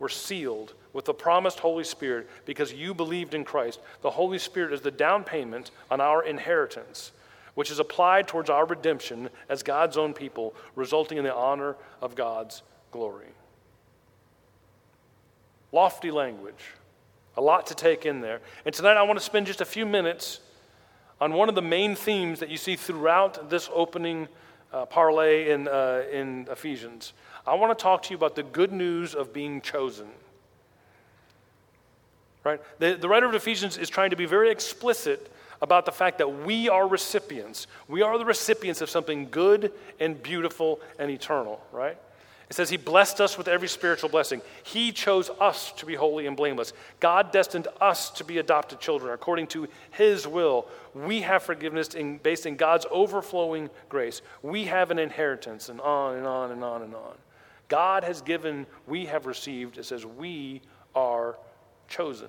were 0.00 0.08
sealed 0.08 0.74
with 0.92 1.04
the 1.04 1.14
promised 1.14 1.60
Holy 1.60 1.84
Spirit 1.84 2.28
because 2.44 2.72
you 2.72 2.92
believed 2.92 3.32
in 3.32 3.44
Christ. 3.44 3.78
The 4.02 4.10
Holy 4.10 4.40
Spirit 4.40 4.72
is 4.72 4.80
the 4.80 4.90
down 4.90 5.22
payment 5.22 5.70
on 5.92 6.00
our 6.00 6.24
inheritance, 6.24 7.12
which 7.54 7.70
is 7.70 7.78
applied 7.78 8.26
towards 8.26 8.50
our 8.50 8.66
redemption 8.66 9.30
as 9.48 9.62
God's 9.62 9.96
own 9.96 10.12
people, 10.12 10.56
resulting 10.74 11.18
in 11.18 11.24
the 11.24 11.36
honor 11.36 11.76
of 12.02 12.16
God's 12.16 12.62
glory. 12.90 13.28
Lofty 15.70 16.10
language, 16.10 16.74
a 17.36 17.40
lot 17.40 17.68
to 17.68 17.76
take 17.76 18.06
in 18.06 18.22
there. 18.22 18.40
And 18.64 18.74
tonight 18.74 18.96
I 18.96 19.04
want 19.04 19.20
to 19.20 19.24
spend 19.24 19.46
just 19.46 19.60
a 19.60 19.64
few 19.64 19.86
minutes 19.86 20.40
on 21.20 21.32
one 21.34 21.48
of 21.48 21.54
the 21.54 21.62
main 21.62 21.94
themes 21.94 22.40
that 22.40 22.48
you 22.48 22.56
see 22.56 22.74
throughout 22.74 23.50
this 23.50 23.70
opening 23.72 24.26
uh, 24.72 24.86
parlay 24.86 25.50
in, 25.50 25.68
uh, 25.68 26.02
in 26.12 26.46
Ephesians. 26.50 27.12
I 27.46 27.54
want 27.54 27.76
to 27.76 27.82
talk 27.82 28.02
to 28.04 28.10
you 28.10 28.16
about 28.16 28.36
the 28.36 28.42
good 28.42 28.72
news 28.72 29.14
of 29.14 29.32
being 29.32 29.60
chosen. 29.60 30.06
Right? 32.44 32.60
The, 32.78 32.94
the 32.94 33.08
writer 33.08 33.26
of 33.26 33.34
Ephesians 33.34 33.76
is 33.76 33.90
trying 33.90 34.10
to 34.10 34.16
be 34.16 34.26
very 34.26 34.50
explicit 34.50 35.30
about 35.62 35.84
the 35.84 35.92
fact 35.92 36.18
that 36.18 36.44
we 36.44 36.68
are 36.68 36.88
recipients. 36.88 37.66
We 37.86 38.02
are 38.02 38.16
the 38.16 38.24
recipients 38.24 38.80
of 38.80 38.88
something 38.88 39.28
good 39.30 39.72
and 39.98 40.22
beautiful 40.22 40.80
and 40.98 41.10
eternal, 41.10 41.60
right? 41.70 41.98
It 42.50 42.56
says 42.56 42.68
he 42.68 42.76
blessed 42.76 43.20
us 43.20 43.38
with 43.38 43.46
every 43.46 43.68
spiritual 43.68 44.08
blessing. 44.08 44.42
He 44.64 44.90
chose 44.90 45.30
us 45.40 45.70
to 45.76 45.86
be 45.86 45.94
holy 45.94 46.26
and 46.26 46.36
blameless. 46.36 46.72
God 46.98 47.30
destined 47.30 47.68
us 47.80 48.10
to 48.10 48.24
be 48.24 48.38
adopted 48.38 48.80
children 48.80 49.14
according 49.14 49.46
to 49.48 49.68
his 49.92 50.26
will. 50.26 50.66
We 50.92 51.20
have 51.20 51.44
forgiveness 51.44 51.94
in, 51.94 52.18
based 52.18 52.46
in 52.46 52.56
God's 52.56 52.86
overflowing 52.90 53.70
grace. 53.88 54.20
We 54.42 54.64
have 54.64 54.90
an 54.90 54.98
inheritance, 54.98 55.68
and 55.68 55.80
on 55.80 56.16
and 56.16 56.26
on 56.26 56.50
and 56.50 56.64
on 56.64 56.82
and 56.82 56.92
on. 56.92 57.14
God 57.68 58.02
has 58.02 58.20
given, 58.20 58.66
we 58.88 59.06
have 59.06 59.26
received. 59.26 59.78
It 59.78 59.84
says 59.84 60.04
we 60.04 60.60
are 60.94 61.38
chosen. 61.88 62.28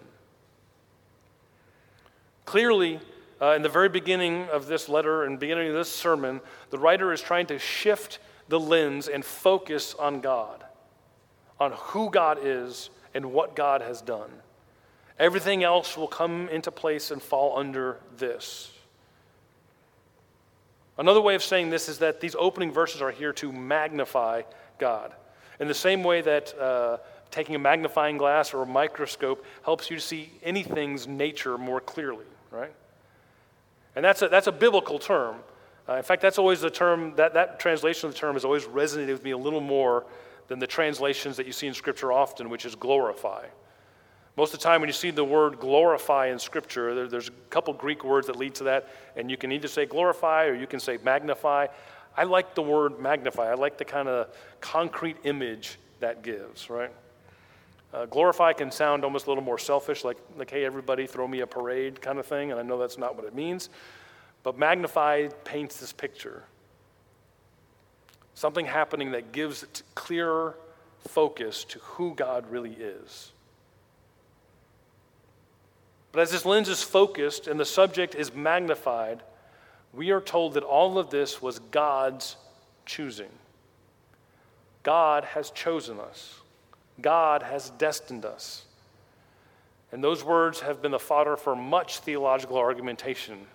Clearly, 2.46 3.00
Uh, 3.42 3.56
in 3.56 3.64
the 3.64 3.70
very 3.70 3.90
beginning 3.90 4.48
of 4.54 4.68
this 4.68 4.88
letter 4.88 5.24
and 5.24 5.40
beginning 5.40 5.68
of 5.68 5.74
this 5.74 5.92
sermon, 5.92 6.42
the 6.70 6.78
writer 6.78 7.12
is 7.12 7.20
trying 7.20 7.48
to 7.48 7.58
shift 7.58 8.20
the 8.52 8.60
lens 8.60 9.08
and 9.08 9.24
focus 9.24 9.96
on 9.98 10.20
God, 10.20 10.66
on 11.58 11.72
who 11.72 12.10
God 12.10 12.38
is 12.44 12.90
and 13.14 13.32
what 13.32 13.56
God 13.56 13.82
has 13.82 14.02
done. 14.02 14.30
Everything 15.18 15.64
else 15.64 15.96
will 15.96 16.10
come 16.10 16.50
into 16.50 16.70
place 16.70 17.12
and 17.12 17.22
fall 17.22 17.58
under 17.58 17.98
this. 18.18 18.74
Another 20.98 21.22
way 21.22 21.34
of 21.34 21.42
saying 21.42 21.70
this 21.70 21.88
is 21.88 22.00
that 22.00 22.20
these 22.20 22.36
opening 22.38 22.74
verses 22.74 23.02
are 23.02 23.10
here 23.10 23.32
to 23.34 23.54
magnify 23.54 24.42
God. 24.78 25.14
In 25.62 25.70
the 25.70 25.74
same 25.74 26.04
way 26.04 26.20
that 26.20 26.54
uh, 26.60 26.98
taking 27.32 27.56
a 27.56 27.60
magnifying 27.60 28.18
glass 28.18 28.54
or 28.54 28.64
a 28.64 28.68
microscope 28.68 29.46
helps 29.64 29.90
you 29.90 29.96
to 29.96 30.02
see 30.02 30.30
anything's 30.44 31.08
nature 31.08 31.58
more 31.58 31.80
clearly, 31.80 32.26
right? 32.52 32.74
And 33.96 34.04
that's 34.04 34.22
a, 34.22 34.28
that's 34.28 34.48
a 34.48 34.52
biblical 34.52 35.00
term. 35.00 35.38
Uh, 35.90 35.96
in 35.96 36.04
fact, 36.04 36.22
that's 36.22 36.38
always 36.38 36.62
the 36.62 36.70
term, 36.70 37.16
that, 37.16 37.34
that 37.34 37.60
translation 37.60 38.08
of 38.08 38.14
the 38.14 38.20
term 38.20 38.34
has 38.36 38.46
always 38.46 38.66
resonated 38.66 39.14
with 39.14 39.24
me 39.24 39.32
a 39.32 39.38
little 39.38 39.62
more 39.62 40.06
than 40.48 40.60
the 40.60 40.68
translations 40.68 41.38
that 41.38 41.46
you 41.46 41.52
see 41.52 41.68
in 41.68 41.74
Scripture 41.74 42.12
often, 42.12 42.50
which 42.50 42.66
is 42.66 42.76
glorify. 42.76 43.46
Most 44.38 44.54
of 44.54 44.60
the 44.60 44.64
time, 44.64 44.82
when 44.82 44.88
you 44.88 44.94
see 44.94 45.12
the 45.12 45.24
word 45.24 45.60
glorify 45.60 46.28
in 46.28 46.40
Scripture, 46.40 46.96
there, 46.96 47.08
there's 47.08 47.28
a 47.28 47.34
couple 47.50 47.74
Greek 47.74 48.04
words 48.04 48.28
that 48.28 48.36
lead 48.36 48.56
to 48.56 48.66
that, 48.66 48.90
and 49.16 49.30
you 49.30 49.38
can 49.38 49.52
either 49.52 49.68
say 49.68 49.86
glorify 49.86 50.46
or 50.46 50.56
you 50.56 50.68
can 50.68 50.80
say 50.80 50.98
magnify. 51.04 51.68
I 52.16 52.24
like 52.24 52.56
the 52.56 52.62
word 52.62 53.00
magnify. 53.00 53.50
I 53.52 53.56
like 53.56 53.78
the 53.78 53.86
kind 53.86 54.08
of 54.08 54.28
concrete 54.62 55.18
image 55.24 55.78
that 56.00 56.24
gives, 56.24 56.70
right? 56.70 56.92
Uh, 57.94 58.06
glorify 58.06 58.54
can 58.54 58.72
sound 58.72 59.04
almost 59.04 59.26
a 59.26 59.30
little 59.30 59.44
more 59.44 59.58
selfish, 59.58 60.06
like, 60.06 60.18
like, 60.38 60.50
hey, 60.50 60.64
everybody, 60.64 61.08
throw 61.08 61.28
me 61.28 61.42
a 61.42 61.48
parade 61.48 62.02
kind 62.02 62.20
of 62.20 62.26
thing, 62.26 62.52
and 62.52 62.60
I 62.60 62.64
know 62.64 62.78
that's 62.78 62.98
not 62.98 63.18
what 63.18 63.26
it 63.26 63.36
means. 63.36 63.70
But 64.44 64.58
magnified 64.58 65.44
paints 65.44 65.78
this 65.78 65.94
picture 65.94 66.44
something 68.34 68.66
happening 68.66 69.12
that 69.12 69.32
gives 69.32 69.64
clearer 69.94 70.56
focus 71.08 71.64
to 71.64 71.78
who 71.80 72.16
God 72.16 72.50
really 72.50 72.74
is. 72.74 73.32
But 76.12 76.22
as 76.22 76.32
this 76.32 76.44
lens 76.44 76.68
is 76.68 76.82
focused 76.82 77.48
and 77.48 77.60
the 77.60 77.66
subject 77.66 78.16
is 78.16 78.34
magnified, 78.34 79.22
we 79.94 80.10
are 80.10 80.22
told 80.22 80.56
that 80.56 80.64
all 80.64 80.98
of 80.98 81.12
this 81.12 81.40
was 81.40 81.60
God's 81.60 82.36
choosing. 82.86 83.30
God 84.84 85.24
has 85.24 85.52
chosen 85.52 86.00
us. 86.00 86.40
God 87.00 87.44
has 87.44 87.70
destined 87.72 88.26
us. 88.26 88.66
And 89.92 90.04
those 90.04 90.24
words 90.24 90.62
have 90.62 90.82
been 90.82 90.92
the 90.92 91.00
fodder 91.00 91.38
for 91.38 91.56
much 91.56 92.00
theological 92.00 92.58
argumentation 92.58 93.46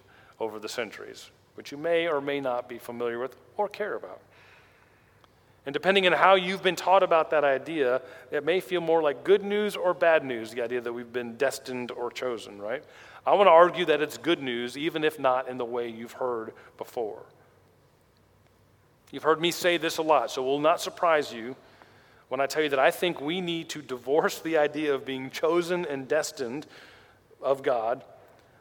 over 0.41 0.59
the 0.59 0.69
centuries, 0.69 1.31
which 1.55 1.73
you 1.73 1.79
may 1.79 2.07
or 2.09 2.21
may 2.21 2.41
not 2.41 2.69
be 2.69 2.79
familiar 2.79 3.19
with 3.19 3.37
or 3.57 3.69
care 3.69 3.95
about. 3.95 4.21
And 5.67 5.73
depending 5.73 6.07
on 6.07 6.13
how 6.13 6.37
you've 6.37 6.63
been 6.63 6.77
taught 6.77 7.03
about 7.03 7.31
that 7.31 7.43
idea, 7.43 8.01
it 8.31 8.45
may 8.45 8.61
feel 8.61 8.81
more 8.81 9.03
like 9.03 9.25
good 9.25 9.43
news 9.43 9.75
or 9.75 9.95
bad 9.95 10.25
news, 10.25 10.53
the 10.53 10.63
idea 10.63 10.81
that 10.81 10.93
we've 10.93 11.13
been 11.13 11.37
destined 11.37 11.91
or 11.91 12.11
chosen, 12.11 12.61
right? 12.63 12.85
I 13.27 13.35
want 13.35 13.49
to 13.49 13.53
argue 13.53 13.85
that 13.87 14.01
it's 14.01 14.17
good 14.17 14.41
news, 14.41 14.79
even 14.79 15.03
if 15.03 15.19
not 15.19 15.49
in 15.49 15.59
the 15.59 15.65
way 15.65 15.89
you've 15.89 16.13
heard 16.13 16.53
before. 16.79 17.23
You've 19.11 19.25
heard 19.25 19.41
me 19.41 19.51
say 19.51 19.77
this 19.77 19.99
a 19.99 20.03
lot, 20.03 20.31
so 20.31 20.43
it 20.43 20.47
will 20.47 20.61
not 20.61 20.81
surprise 20.81 21.33
you 21.33 21.57
when 22.29 22.41
I 22.41 22.47
tell 22.47 22.63
you 22.63 22.69
that 22.69 22.79
I 22.79 22.93
think 22.93 23.21
we 23.21 23.41
need 23.41 23.69
to 23.71 23.83
divorce 23.83 24.39
the 24.41 24.59
idea 24.59 24.95
of 24.95 25.05
being 25.05 25.31
chosen 25.31 25.85
and 25.85 26.07
destined 26.07 26.67
of 27.43 27.65
God. 27.65 28.05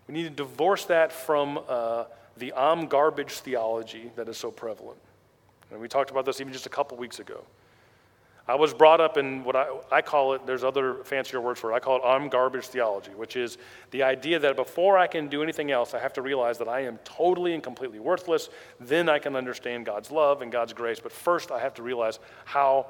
We 0.07 0.13
need 0.13 0.23
to 0.23 0.29
divorce 0.29 0.85
that 0.85 1.11
from 1.11 1.59
uh, 1.67 2.05
the 2.37 2.53
I'm 2.53 2.87
garbage 2.87 3.31
theology 3.31 4.11
that 4.15 4.29
is 4.29 4.37
so 4.37 4.51
prevalent. 4.51 4.99
And 5.71 5.79
we 5.79 5.87
talked 5.87 6.11
about 6.11 6.25
this 6.25 6.39
even 6.41 6.53
just 6.53 6.65
a 6.65 6.69
couple 6.69 6.97
weeks 6.97 7.19
ago. 7.19 7.43
I 8.47 8.53
was 8.53 8.75
brought 8.75 9.01
up 9.01 9.17
in 9.17 9.43
what 9.43 9.55
I, 9.55 9.67
I 9.91 10.01
call 10.03 10.33
it, 10.33 10.45
there's 10.45 10.63
other 10.63 11.03
fancier 11.03 11.41
words 11.41 11.59
for 11.59 11.71
it. 11.71 11.75
I 11.75 11.79
call 11.79 11.97
it 11.97 12.03
I'm 12.05 12.29
garbage 12.29 12.67
theology, 12.67 13.09
which 13.11 13.35
is 13.35 13.57
the 13.89 14.03
idea 14.03 14.37
that 14.37 14.55
before 14.55 14.99
I 14.99 15.07
can 15.07 15.27
do 15.27 15.41
anything 15.41 15.71
else, 15.71 15.95
I 15.95 15.99
have 15.99 16.13
to 16.13 16.21
realize 16.21 16.59
that 16.59 16.67
I 16.67 16.81
am 16.81 16.99
totally 17.03 17.55
and 17.55 17.63
completely 17.63 17.99
worthless. 17.99 18.49
Then 18.79 19.09
I 19.09 19.17
can 19.17 19.35
understand 19.35 19.87
God's 19.87 20.11
love 20.11 20.43
and 20.43 20.51
God's 20.51 20.73
grace. 20.73 20.99
But 20.99 21.11
first, 21.11 21.49
I 21.49 21.59
have 21.59 21.73
to 21.75 21.83
realize 21.83 22.19
how 22.43 22.85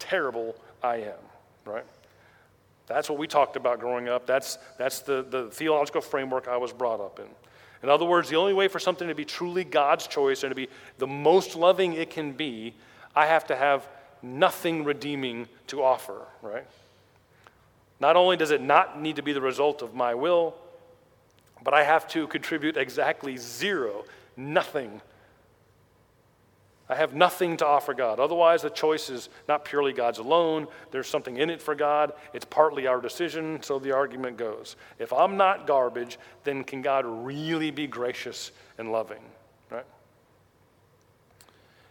terrible 0.00 0.56
I 0.82 0.96
am, 0.96 1.22
right? 1.64 1.84
That's 2.86 3.08
what 3.10 3.18
we 3.18 3.26
talked 3.26 3.56
about 3.56 3.80
growing 3.80 4.08
up. 4.08 4.26
That's, 4.26 4.58
that's 4.78 5.00
the, 5.00 5.26
the 5.28 5.50
theological 5.50 6.00
framework 6.00 6.48
I 6.48 6.56
was 6.56 6.72
brought 6.72 7.00
up 7.00 7.18
in. 7.18 7.26
In 7.82 7.88
other 7.88 8.04
words, 8.04 8.28
the 8.28 8.36
only 8.36 8.54
way 8.54 8.68
for 8.68 8.78
something 8.78 9.08
to 9.08 9.14
be 9.14 9.24
truly 9.24 9.64
God's 9.64 10.06
choice 10.06 10.42
and 10.42 10.50
to 10.50 10.54
be 10.54 10.68
the 10.98 11.06
most 11.06 11.56
loving 11.56 11.92
it 11.94 12.10
can 12.10 12.32
be, 12.32 12.74
I 13.14 13.26
have 13.26 13.46
to 13.48 13.56
have 13.56 13.86
nothing 14.22 14.84
redeeming 14.84 15.48
to 15.68 15.82
offer, 15.82 16.22
right? 16.42 16.66
Not 18.00 18.16
only 18.16 18.36
does 18.36 18.50
it 18.50 18.60
not 18.60 19.00
need 19.00 19.16
to 19.16 19.22
be 19.22 19.32
the 19.32 19.40
result 19.40 19.82
of 19.82 19.94
my 19.94 20.14
will, 20.14 20.54
but 21.62 21.74
I 21.74 21.84
have 21.84 22.06
to 22.08 22.26
contribute 22.28 22.76
exactly 22.76 23.36
zero, 23.36 24.04
nothing 24.36 25.00
I 26.88 26.94
have 26.94 27.14
nothing 27.14 27.56
to 27.56 27.66
offer 27.66 27.94
God. 27.94 28.20
Otherwise, 28.20 28.62
the 28.62 28.70
choice 28.70 29.10
is 29.10 29.28
not 29.48 29.64
purely 29.64 29.92
God's 29.92 30.18
alone. 30.18 30.68
There's 30.92 31.08
something 31.08 31.36
in 31.36 31.50
it 31.50 31.60
for 31.60 31.74
God. 31.74 32.12
It's 32.32 32.44
partly 32.44 32.86
our 32.86 33.00
decision, 33.00 33.60
so 33.62 33.80
the 33.80 33.90
argument 33.90 34.36
goes. 34.36 34.76
If 35.00 35.12
I'm 35.12 35.36
not 35.36 35.66
garbage, 35.66 36.16
then 36.44 36.62
can 36.62 36.82
God 36.82 37.04
really 37.04 37.72
be 37.72 37.88
gracious 37.88 38.52
and 38.78 38.92
loving? 38.92 39.22
Right? 39.68 39.84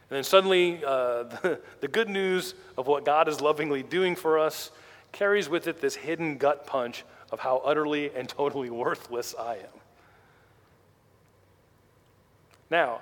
And 0.09 0.17
then 0.17 0.23
suddenly, 0.23 0.81
uh, 0.85 1.23
the, 1.23 1.59
the 1.81 1.89
good 1.89 2.07
news 2.07 2.55
of 2.77 2.87
what 2.87 3.03
God 3.03 3.27
is 3.27 3.41
lovingly 3.41 3.83
doing 3.83 4.15
for 4.15 4.39
us 4.39 4.71
carries 5.11 5.49
with 5.49 5.67
it 5.67 5.81
this 5.81 5.95
hidden 5.95 6.37
gut 6.37 6.65
punch 6.65 7.03
of 7.31 7.41
how 7.41 7.57
utterly 7.65 8.15
and 8.15 8.29
totally 8.29 8.69
worthless 8.69 9.35
I 9.37 9.55
am. 9.55 9.79
Now, 12.71 13.01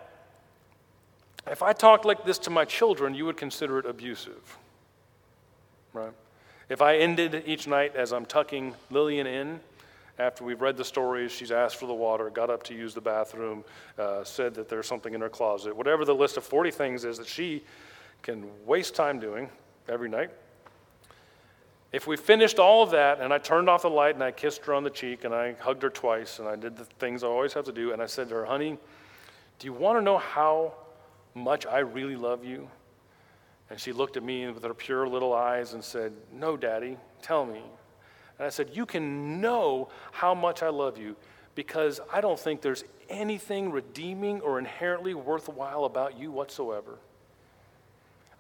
if 1.48 1.62
I 1.62 1.74
talked 1.74 2.06
like 2.06 2.26
this 2.26 2.38
to 2.40 2.50
my 2.50 2.66
children, 2.66 3.14
you 3.14 3.26
would 3.26 3.38
consider 3.38 3.80
it 3.80 3.86
abusive. 3.86 4.58
Right? 5.94 6.14
If 6.70 6.82
I 6.82 6.98
ended 6.98 7.44
each 7.46 7.68
night 7.68 7.96
as 7.96 8.14
I'm 8.14 8.26
tucking 8.26 8.74
Lillian 8.90 9.28
in, 9.28 9.60
after 10.20 10.44
we've 10.44 10.62
read 10.62 10.78
the 10.78 10.86
stories, 10.86 11.32
she's 11.32 11.52
asked 11.52 11.78
for 11.78 11.88
the 11.88 11.94
water, 11.94 12.30
got 12.30 12.50
up 12.50 12.64
to 12.64 12.74
use 12.74 12.94
the 12.94 13.02
bathroom, 13.02 13.64
uh, 13.98 14.24
said 14.24 14.54
that 14.56 14.70
there's 14.70 14.88
something 14.88 15.14
in 15.14 15.22
her 15.22 15.30
closet, 15.30 15.76
whatever 15.76 16.06
the 16.06 16.16
list 16.16 16.38
of 16.38 16.44
40 16.44 16.72
things 16.72 17.04
is 17.04 17.18
that 17.18 17.28
she 17.28 17.64
can 18.22 18.46
waste 18.66 18.96
time 18.96 19.20
doing 19.20 19.50
every 19.90 20.10
night. 20.10 20.30
If 21.92 22.08
we 22.08 22.16
finished 22.18 22.58
all 22.58 22.82
of 22.82 22.92
that 22.92 23.22
and 23.22 23.34
I 23.34 23.38
turned 23.38 23.70
off 23.70 23.84
the 23.84 23.90
light 23.90 24.16
and 24.16 24.24
I 24.24 24.32
kissed 24.32 24.66
her 24.66 24.74
on 24.74 24.84
the 24.84 24.90
cheek 24.90 25.26
and 25.26 25.34
I 25.34 25.54
hugged 25.54 25.84
her 25.84 25.90
twice 25.90 26.40
and 26.40 26.48
I 26.48 26.56
did 26.56 26.76
the 26.76 26.86
things 26.86 27.24
I 27.24 27.28
always 27.28 27.54
have 27.54 27.66
to 27.66 27.72
do 27.72 27.92
and 27.92 28.02
I 28.02 28.08
said 28.08 28.30
to 28.30 28.36
her, 28.36 28.46
honey, 28.46 28.78
do 29.60 29.68
you 29.68 29.74
want 29.74 30.00
to 30.00 30.02
know 30.02 30.18
how 30.18 30.74
much 31.34 31.66
I 31.66 31.80
really 31.80 32.16
love 32.16 32.44
you? 32.44 32.70
And 33.70 33.80
she 33.80 33.92
looked 33.92 34.18
at 34.18 34.24
me 34.24 34.48
with 34.50 34.63
her 34.63 34.74
pure 34.74 35.08
little 35.08 35.34
eyes 35.34 35.74
and 35.74 35.84
said, 35.84 36.13
No, 36.32 36.56
Daddy, 36.58 36.98
tell 37.22 37.46
me. 37.46 37.62
And 38.38 38.46
I 38.46 38.50
said, 38.50 38.70
You 38.74 38.86
can 38.86 39.42
know 39.42 39.90
how 40.12 40.34
much 40.34 40.62
I 40.62 40.70
love 40.70 40.98
you 40.98 41.16
because 41.56 42.00
I 42.12 42.22
don't 42.22 42.40
think 42.40 42.62
there's 42.62 42.84
anything 43.10 43.72
redeeming 43.72 44.42
or 44.42 44.60
inherently 44.60 45.13
worthwhile 45.13 45.86
about 45.86 46.18
you 46.18 46.32
whatsoever. 46.32 46.98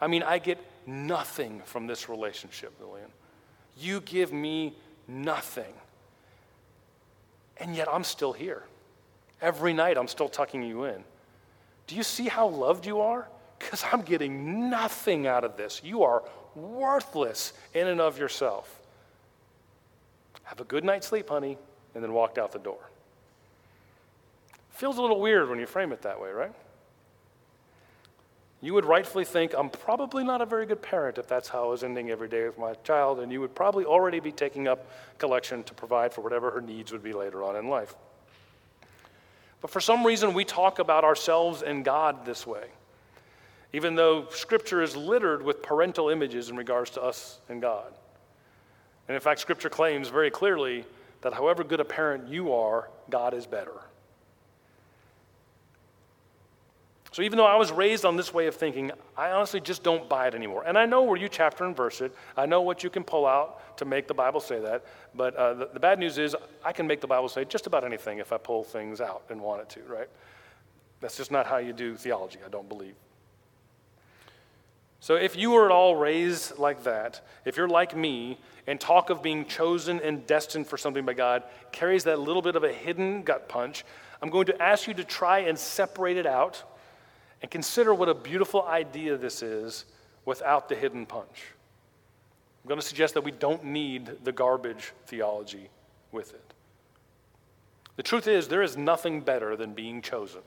I 0.01 0.07
mean, 0.07 0.23
I 0.23 0.39
get 0.39 0.59
nothing 0.85 1.61
from 1.65 1.87
this 1.87 2.09
relationship, 2.09 2.73
Lillian. 2.79 3.09
You 3.77 4.01
give 4.01 4.33
me 4.33 4.75
nothing. 5.07 5.73
And 7.57 7.75
yet 7.75 7.87
I'm 7.91 8.03
still 8.03 8.33
here. 8.33 8.63
Every 9.41 9.73
night 9.73 9.97
I'm 9.97 10.07
still 10.07 10.29
tucking 10.29 10.63
you 10.63 10.85
in. 10.85 11.03
Do 11.87 11.95
you 11.95 12.03
see 12.03 12.27
how 12.27 12.47
loved 12.47 12.85
you 12.85 13.01
are? 13.01 13.27
Because 13.59 13.83
I'm 13.91 14.01
getting 14.01 14.69
nothing 14.69 15.27
out 15.27 15.43
of 15.43 15.57
this. 15.57 15.81
You 15.83 16.03
are 16.03 16.23
worthless 16.55 17.53
in 17.73 17.87
and 17.87 18.01
of 18.01 18.17
yourself. 18.17 18.81
Have 20.43 20.59
a 20.59 20.65
good 20.65 20.83
night's 20.83 21.07
sleep, 21.07 21.29
honey, 21.29 21.57
and 21.95 22.03
then 22.03 22.13
walked 22.13 22.37
out 22.37 22.51
the 22.51 22.59
door. 22.59 22.89
Feels 24.71 24.97
a 24.97 25.01
little 25.01 25.19
weird 25.19 25.49
when 25.49 25.59
you 25.59 25.65
frame 25.65 25.91
it 25.91 26.01
that 26.01 26.21
way, 26.21 26.31
right? 26.31 26.53
You 28.61 28.73
would 28.73 28.85
rightfully 28.85 29.25
think, 29.25 29.53
I'm 29.57 29.69
probably 29.69 30.23
not 30.23 30.41
a 30.41 30.45
very 30.45 30.65
good 30.65 30.81
parent 30.81 31.17
if 31.17 31.27
that's 31.27 31.49
how 31.49 31.65
I 31.65 31.67
was 31.67 31.83
ending 31.83 32.09
every 32.09 32.29
day 32.29 32.45
with 32.45 32.57
my 32.57 32.73
child, 32.75 33.19
and 33.19 33.31
you 33.31 33.41
would 33.41 33.53
probably 33.53 33.83
already 33.83 34.21
be 34.21 34.31
taking 34.31 34.67
up 34.67 34.87
collection 35.17 35.63
to 35.63 35.73
provide 35.73 36.13
for 36.13 36.21
whatever 36.21 36.49
her 36.51 36.61
needs 36.61 36.91
would 36.91 37.03
be 37.03 37.13
later 37.13 37.43
on 37.43 37.55
in 37.55 37.67
life. 37.67 37.93
But 39.63 39.71
for 39.71 39.79
some 39.79 40.05
reason, 40.05 40.33
we 40.33 40.43
talk 40.43 40.79
about 40.79 41.05
ourselves 41.05 41.61
and 41.61 41.85
God 41.85 42.25
this 42.25 42.45
way, 42.45 42.65
even 43.71 43.95
though 43.95 44.27
Scripture 44.27 44.81
is 44.81 44.93
littered 44.93 45.41
with 45.41 45.63
parental 45.63 46.09
images 46.09 46.49
in 46.49 46.57
regards 46.57 46.89
to 46.91 47.01
us 47.01 47.39
and 47.47 47.61
God. 47.61 47.93
And 49.07 49.15
in 49.15 49.21
fact, 49.21 49.39
Scripture 49.39 49.69
claims 49.69 50.09
very 50.09 50.29
clearly 50.29 50.83
that 51.21 51.31
however 51.31 51.63
good 51.63 51.79
a 51.79 51.85
parent 51.85 52.27
you 52.27 52.51
are, 52.51 52.89
God 53.09 53.33
is 53.33 53.47
better. 53.47 53.79
So 57.13 57.21
even 57.21 57.37
though 57.37 57.45
I 57.45 57.57
was 57.57 57.71
raised 57.71 58.05
on 58.05 58.17
this 58.17 58.33
way 58.33 58.47
of 58.47 58.55
thinking, 58.55 58.91
I 59.15 59.29
honestly 59.29 59.61
just 59.61 59.83
don't 59.83 60.09
buy 60.09 60.27
it 60.27 60.33
anymore. 60.33 60.63
And 60.65 60.75
I 60.75 60.87
know 60.87 61.03
where 61.03 61.15
you 61.15 61.29
chapter 61.29 61.63
and 61.63 61.77
verse 61.77 62.01
it. 62.01 62.11
I 62.35 62.47
know 62.47 62.61
what 62.61 62.83
you 62.83 62.89
can 62.89 63.03
pull 63.03 63.27
out 63.27 63.77
to 63.77 63.85
make 63.85 64.07
the 64.07 64.15
Bible 64.15 64.39
say 64.39 64.59
that. 64.59 64.83
But 65.13 65.35
uh, 65.35 65.53
the, 65.53 65.69
the 65.73 65.79
bad 65.79 65.99
news 65.99 66.17
is 66.17 66.35
I 66.65 66.71
can 66.71 66.87
make 66.87 67.01
the 67.01 67.07
Bible 67.07 67.29
say 67.29 67.45
just 67.45 67.67
about 67.67 67.83
anything 67.83 68.17
if 68.17 68.33
I 68.33 68.37
pull 68.37 68.63
things 68.63 68.99
out 68.99 69.25
and 69.29 69.39
want 69.39 69.61
it 69.61 69.69
to, 69.69 69.81
right? 69.83 70.09
That's 71.01 71.15
just 71.15 71.29
not 71.29 71.45
how 71.45 71.57
you 71.57 71.71
do 71.71 71.95
theology, 71.95 72.39
I 72.43 72.49
don't 72.49 72.67
believe. 72.67 72.95
So 74.99 75.13
if 75.13 75.35
you 75.35 75.51
were 75.51 75.65
at 75.65 75.71
all 75.71 75.95
raised 75.95 76.57
like 76.57 76.83
that, 76.85 77.21
if 77.45 77.57
you're 77.57 77.69
like 77.69 77.95
me 77.95 78.39
and 78.65 78.79
talk 78.79 79.11
of 79.11 79.21
being 79.21 79.45
chosen 79.45 79.99
and 79.99 80.25
destined 80.25 80.65
for 80.65 80.77
something 80.77 81.05
by 81.05 81.13
God 81.13 81.43
carries 81.71 82.05
that 82.05 82.17
little 82.17 82.41
bit 82.41 82.55
of 82.55 82.63
a 82.63 82.73
hidden 82.73 83.21
gut 83.21 83.47
punch, 83.47 83.85
I'm 84.19 84.31
going 84.31 84.47
to 84.47 84.59
ask 84.59 84.87
you 84.87 84.95
to 84.95 85.03
try 85.03 85.39
and 85.41 85.59
separate 85.59 86.17
it 86.17 86.25
out 86.25 86.63
and 87.43 87.51
consider 87.51 87.93
what 87.93 88.07
a 88.07 88.13
beautiful 88.15 88.63
idea 88.63 89.17
this 89.17 89.43
is 89.43 89.83
without 90.25 90.69
the 90.69 90.75
hidden 90.75 91.05
punch. 91.05 91.43
I'm 92.63 92.69
going 92.69 92.79
to 92.79 92.85
suggest 92.85 93.13
that 93.15 93.25
we 93.25 93.31
don't 93.31 93.65
need 93.65 94.23
the 94.23 94.31
garbage 94.31 94.93
theology 95.05 95.69
with 96.13 96.33
it. 96.33 96.53
The 97.97 98.03
truth 98.03 98.27
is, 98.27 98.47
there 98.47 98.63
is 98.63 98.77
nothing 98.77 99.19
better 99.19 99.57
than 99.57 99.73
being 99.73 100.01
chosen. 100.01 100.41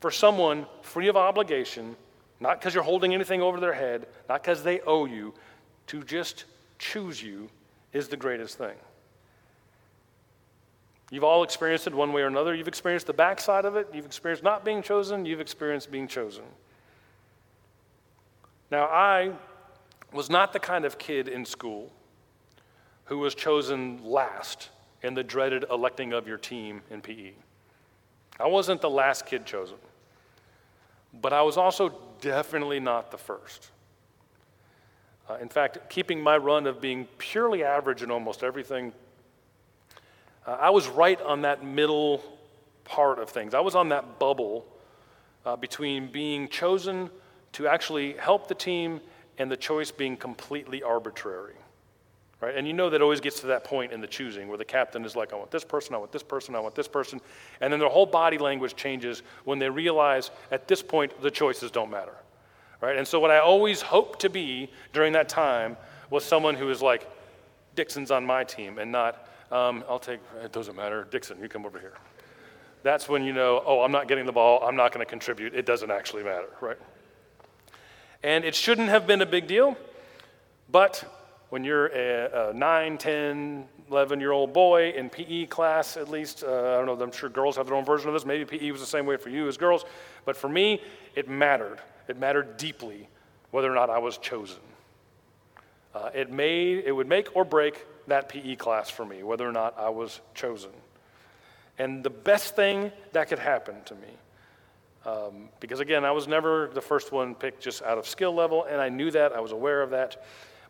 For 0.00 0.10
someone 0.10 0.66
free 0.80 1.08
of 1.08 1.16
obligation, 1.16 1.94
not 2.40 2.58
because 2.58 2.74
you're 2.74 2.82
holding 2.82 3.12
anything 3.12 3.42
over 3.42 3.60
their 3.60 3.74
head, 3.74 4.06
not 4.30 4.42
because 4.42 4.62
they 4.62 4.80
owe 4.80 5.04
you, 5.04 5.34
to 5.88 6.02
just 6.02 6.46
choose 6.78 7.22
you 7.22 7.50
is 7.92 8.08
the 8.08 8.16
greatest 8.16 8.56
thing. 8.56 8.76
You've 11.10 11.24
all 11.24 11.42
experienced 11.42 11.88
it 11.88 11.94
one 11.94 12.12
way 12.12 12.22
or 12.22 12.28
another. 12.28 12.54
You've 12.54 12.68
experienced 12.68 13.08
the 13.08 13.12
backside 13.12 13.64
of 13.64 13.76
it. 13.76 13.88
You've 13.92 14.06
experienced 14.06 14.44
not 14.44 14.64
being 14.64 14.80
chosen. 14.80 15.26
You've 15.26 15.40
experienced 15.40 15.90
being 15.90 16.06
chosen. 16.06 16.44
Now, 18.70 18.84
I 18.84 19.32
was 20.12 20.30
not 20.30 20.52
the 20.52 20.60
kind 20.60 20.84
of 20.84 20.98
kid 20.98 21.26
in 21.26 21.44
school 21.44 21.90
who 23.06 23.18
was 23.18 23.34
chosen 23.34 24.00
last 24.04 24.70
in 25.02 25.14
the 25.14 25.24
dreaded 25.24 25.64
electing 25.68 26.12
of 26.12 26.28
your 26.28 26.38
team 26.38 26.82
in 26.90 27.00
PE. 27.00 27.32
I 28.38 28.46
wasn't 28.46 28.80
the 28.80 28.90
last 28.90 29.26
kid 29.26 29.44
chosen, 29.44 29.76
but 31.20 31.32
I 31.32 31.42
was 31.42 31.56
also 31.56 31.92
definitely 32.20 32.78
not 32.78 33.10
the 33.10 33.18
first. 33.18 33.70
Uh, 35.28 35.34
in 35.40 35.48
fact, 35.48 35.78
keeping 35.90 36.20
my 36.20 36.36
run 36.36 36.66
of 36.66 36.80
being 36.80 37.06
purely 37.18 37.64
average 37.64 38.02
in 38.02 38.10
almost 38.10 38.44
everything 38.44 38.92
uh, 40.46 40.56
I 40.60 40.70
was 40.70 40.88
right 40.88 41.20
on 41.20 41.42
that 41.42 41.64
middle 41.64 42.22
part 42.84 43.18
of 43.18 43.30
things. 43.30 43.54
I 43.54 43.60
was 43.60 43.74
on 43.74 43.90
that 43.90 44.18
bubble 44.18 44.66
uh, 45.44 45.56
between 45.56 46.10
being 46.10 46.48
chosen 46.48 47.10
to 47.52 47.66
actually 47.66 48.14
help 48.14 48.48
the 48.48 48.54
team 48.54 49.00
and 49.38 49.50
the 49.50 49.56
choice 49.56 49.90
being 49.90 50.16
completely 50.16 50.82
arbitrary. 50.82 51.54
Right? 52.40 52.56
And 52.56 52.66
you 52.66 52.72
know 52.72 52.88
that 52.88 53.02
always 53.02 53.20
gets 53.20 53.40
to 53.40 53.48
that 53.48 53.64
point 53.64 53.92
in 53.92 54.00
the 54.00 54.06
choosing 54.06 54.48
where 54.48 54.56
the 54.56 54.64
captain 54.64 55.04
is 55.04 55.14
like, 55.14 55.32
I 55.32 55.36
want 55.36 55.50
this 55.50 55.64
person, 55.64 55.94
I 55.94 55.98
want 55.98 56.10
this 56.10 56.22
person, 56.22 56.54
I 56.54 56.60
want 56.60 56.74
this 56.74 56.88
person. 56.88 57.20
And 57.60 57.70
then 57.70 57.80
their 57.80 57.90
whole 57.90 58.06
body 58.06 58.38
language 58.38 58.76
changes 58.76 59.22
when 59.44 59.58
they 59.58 59.68
realize 59.68 60.30
at 60.50 60.66
this 60.66 60.82
point 60.82 61.20
the 61.20 61.30
choices 61.30 61.70
don't 61.70 61.90
matter. 61.90 62.14
Right? 62.80 62.96
And 62.96 63.06
so, 63.06 63.20
what 63.20 63.30
I 63.30 63.40
always 63.40 63.82
hoped 63.82 64.20
to 64.20 64.30
be 64.30 64.70
during 64.94 65.12
that 65.12 65.28
time 65.28 65.76
was 66.08 66.24
someone 66.24 66.54
who 66.54 66.70
is 66.70 66.80
like, 66.80 67.06
Dixon's 67.76 68.10
on 68.10 68.24
my 68.24 68.42
team 68.42 68.78
and 68.78 68.90
not, 68.90 69.28
um, 69.50 69.84
I'll 69.88 69.98
take, 69.98 70.20
it 70.44 70.52
doesn't 70.52 70.76
matter. 70.76 71.06
Dixon, 71.10 71.40
you 71.40 71.48
come 71.48 71.66
over 71.66 71.78
here. 71.78 71.94
That's 72.82 73.08
when 73.08 73.24
you 73.24 73.32
know, 73.32 73.62
oh, 73.66 73.82
I'm 73.82 73.92
not 73.92 74.08
getting 74.08 74.26
the 74.26 74.32
ball. 74.32 74.62
I'm 74.62 74.76
not 74.76 74.92
going 74.92 75.04
to 75.04 75.10
contribute. 75.10 75.54
It 75.54 75.66
doesn't 75.66 75.90
actually 75.90 76.22
matter, 76.22 76.48
right? 76.60 76.78
And 78.22 78.44
it 78.44 78.54
shouldn't 78.54 78.88
have 78.88 79.06
been 79.06 79.22
a 79.22 79.26
big 79.26 79.46
deal, 79.46 79.76
but 80.70 81.04
when 81.50 81.64
you're 81.64 81.86
a, 81.86 82.50
a 82.50 82.54
9, 82.54 82.98
10, 82.98 83.68
11 83.90 84.20
year 84.20 84.30
old 84.30 84.52
boy 84.52 84.90
in 84.90 85.10
PE 85.10 85.46
class, 85.46 85.96
at 85.96 86.08
least, 86.08 86.44
uh, 86.44 86.46
I 86.46 86.84
don't 86.84 86.86
know, 86.86 87.04
I'm 87.04 87.12
sure 87.12 87.28
girls 87.28 87.56
have 87.56 87.66
their 87.66 87.74
own 87.74 87.84
version 87.84 88.08
of 88.08 88.14
this. 88.14 88.24
Maybe 88.24 88.44
PE 88.44 88.70
was 88.70 88.80
the 88.80 88.86
same 88.86 89.04
way 89.04 89.16
for 89.16 89.30
you 89.30 89.48
as 89.48 89.56
girls, 89.56 89.84
but 90.24 90.36
for 90.36 90.48
me, 90.48 90.80
it 91.16 91.28
mattered. 91.28 91.80
It 92.08 92.18
mattered 92.18 92.56
deeply 92.56 93.08
whether 93.50 93.70
or 93.70 93.74
not 93.74 93.90
I 93.90 93.98
was 93.98 94.16
chosen. 94.18 94.60
Uh, 95.92 96.10
it, 96.14 96.30
made, 96.30 96.84
it 96.86 96.92
would 96.92 97.08
make 97.08 97.34
or 97.34 97.44
break 97.44 97.84
that 98.06 98.28
PE 98.28 98.56
class 98.56 98.90
for 98.90 99.04
me, 99.04 99.22
whether 99.22 99.48
or 99.48 99.52
not 99.52 99.78
I 99.78 99.88
was 99.88 100.20
chosen. 100.34 100.70
And 101.78 102.04
the 102.04 102.10
best 102.10 102.56
thing 102.56 102.92
that 103.12 103.28
could 103.28 103.38
happen 103.38 103.76
to 103.86 103.94
me, 103.94 104.08
um, 105.06 105.48
because 105.60 105.80
again, 105.80 106.04
I 106.04 106.10
was 106.10 106.28
never 106.28 106.70
the 106.74 106.80
first 106.80 107.10
one 107.10 107.34
picked 107.34 107.62
just 107.62 107.82
out 107.82 107.96
of 107.96 108.06
skill 108.06 108.34
level, 108.34 108.64
and 108.64 108.80
I 108.80 108.88
knew 108.88 109.10
that, 109.12 109.32
I 109.32 109.40
was 109.40 109.52
aware 109.52 109.82
of 109.82 109.90
that. 109.90 110.22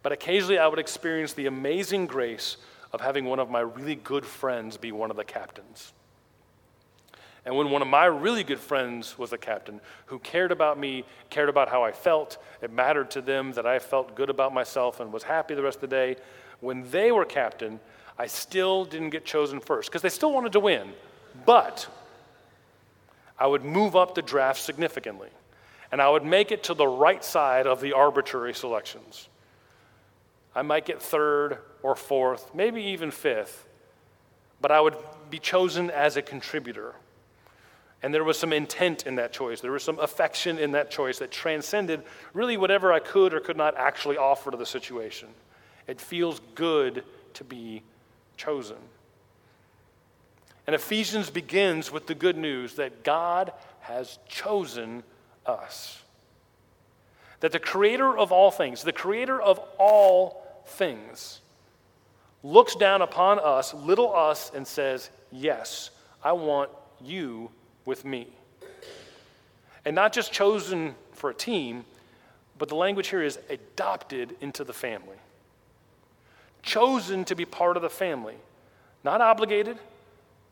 But 0.03 0.13
occasionally 0.13 0.59
I 0.59 0.67
would 0.67 0.79
experience 0.79 1.33
the 1.33 1.47
amazing 1.47 2.07
grace 2.07 2.57
of 2.93 3.01
having 3.01 3.25
one 3.25 3.39
of 3.39 3.51
my 3.51 3.61
really 3.61 3.97
good 3.97 4.25
friends 4.25 4.77
be 4.77 4.93
one 4.93 5.11
of 5.11 5.17
the 5.17 5.25
captains. 5.25 5.93
And 7.45 7.57
when 7.57 7.71
one 7.71 7.81
of 7.81 7.89
my 7.89 8.05
really 8.05 8.45
good 8.45 8.61
friends 8.61 9.19
was 9.19 9.33
a 9.33 9.39
captain 9.39 9.81
who 10.07 10.19
cared 10.19 10.53
about 10.53 10.79
me, 10.79 11.05
cared 11.31 11.49
about 11.49 11.69
how 11.69 11.83
I 11.83 11.93
felt, 11.93 12.39
it 12.61 12.71
mattered 12.71 13.11
to 13.13 13.23
them 13.23 13.53
that 13.53 13.67
I 13.67 13.79
felt 13.79 14.15
good 14.15 14.29
about 14.29 14.53
myself 14.53 15.01
and 15.01 15.13
was 15.13 15.23
happy 15.23 15.55
the 15.55 15.63
rest 15.63 15.77
of 15.77 15.83
the 15.83 15.87
day, 15.89 16.17
when 16.61 16.91
they 16.91 17.13
were 17.13 17.25
captain, 17.25 17.81
I 18.19 18.27
still 18.27 18.85
didn't 18.85 19.11
get 19.11 19.25
chosen 19.25 19.61
first 19.61 19.89
because 19.89 20.03
they 20.03 20.09
still 20.09 20.33
wanted 20.33 20.53
to 20.53 20.61
win. 20.61 20.93
But 21.47 21.89
I 23.39 23.47
would 23.47 23.65
move 23.65 23.97
up 23.97 24.15
the 24.15 24.23
draft 24.23 24.61
significantly 24.61 25.31
and 25.93 26.01
I 26.01 26.09
would 26.09 26.25
make 26.25 26.53
it 26.53 26.63
to 26.65 26.75
the 26.75 26.87
right 26.87 27.25
side 27.25 27.67
of 27.67 27.81
the 27.81 27.93
arbitrary 27.93 28.55
selections. 28.55 29.29
I 30.55 30.63
might 30.63 30.85
get 30.85 31.03
third 31.03 31.59
or 31.83 31.97
fourth, 31.97 32.55
maybe 32.55 32.83
even 32.83 33.11
fifth, 33.11 33.67
but 34.61 34.71
I 34.71 34.81
would 34.81 34.97
be 35.31 35.39
chosen 35.39 35.91
as 35.91 36.17
a 36.17 36.23
contributor. 36.23 36.95
And 38.03 38.15
there 38.15 38.25
was 38.25 38.39
some 38.39 38.53
intent 38.53 39.07
in 39.07 39.17
that 39.17 39.33
choice. 39.33 39.61
There 39.61 39.73
was 39.73 39.83
some 39.83 39.99
affection 39.99 40.59
in 40.59 40.73
that 40.73 40.91
choice 40.91 41.19
that 41.19 41.31
transcended 41.31 42.03
really 42.33 42.57
whatever 42.57 42.93
I 42.93 42.99
could 42.99 43.35
or 43.35 43.41
could 43.41 43.57
not 43.57 43.77
actually 43.77 44.17
offer 44.17 44.51
to 44.51 44.57
the 44.57 44.67
situation. 44.67 45.29
It 45.91 46.01
feels 46.01 46.41
good 46.55 47.03
to 47.35 47.43
be 47.43 47.83
chosen. 48.37 48.77
And 50.65 50.77
Ephesians 50.77 51.31
begins 51.31 51.91
with 51.91 52.07
the 52.07 52.15
good 52.15 52.37
news 52.37 52.75
that 52.75 53.03
God 53.03 53.53
has 53.81 54.21
chosen 54.29 55.03
us. 55.45 56.01
That 57.41 57.51
the 57.51 57.59
creator 57.59 58.17
of 58.17 58.31
all 58.31 58.53
things, 58.53 58.85
the 58.85 58.93
creator 58.93 59.43
of 59.43 59.59
all 59.79 60.63
things, 60.65 61.41
looks 62.45 62.77
down 62.77 63.03
upon 63.03 63.41
us, 63.41 63.75
little 63.75 64.15
us, 64.15 64.53
and 64.55 64.65
says, 64.65 65.11
Yes, 65.33 65.91
I 66.23 66.31
want 66.31 66.71
you 67.01 67.51
with 67.85 68.05
me. 68.05 68.29
And 69.85 69.97
not 69.97 70.13
just 70.13 70.31
chosen 70.31 70.95
for 71.15 71.31
a 71.31 71.35
team, 71.35 71.85
but 72.59 72.69
the 72.69 72.77
language 72.77 73.09
here 73.09 73.25
is 73.25 73.41
adopted 73.49 74.37
into 74.41 74.63
the 74.63 74.73
family 74.73 75.17
chosen 76.63 77.25
to 77.27 77.35
be 77.35 77.45
part 77.45 77.77
of 77.77 77.83
the 77.83 77.91
family, 77.91 78.37
not 79.05 79.21
obligated, 79.21 79.79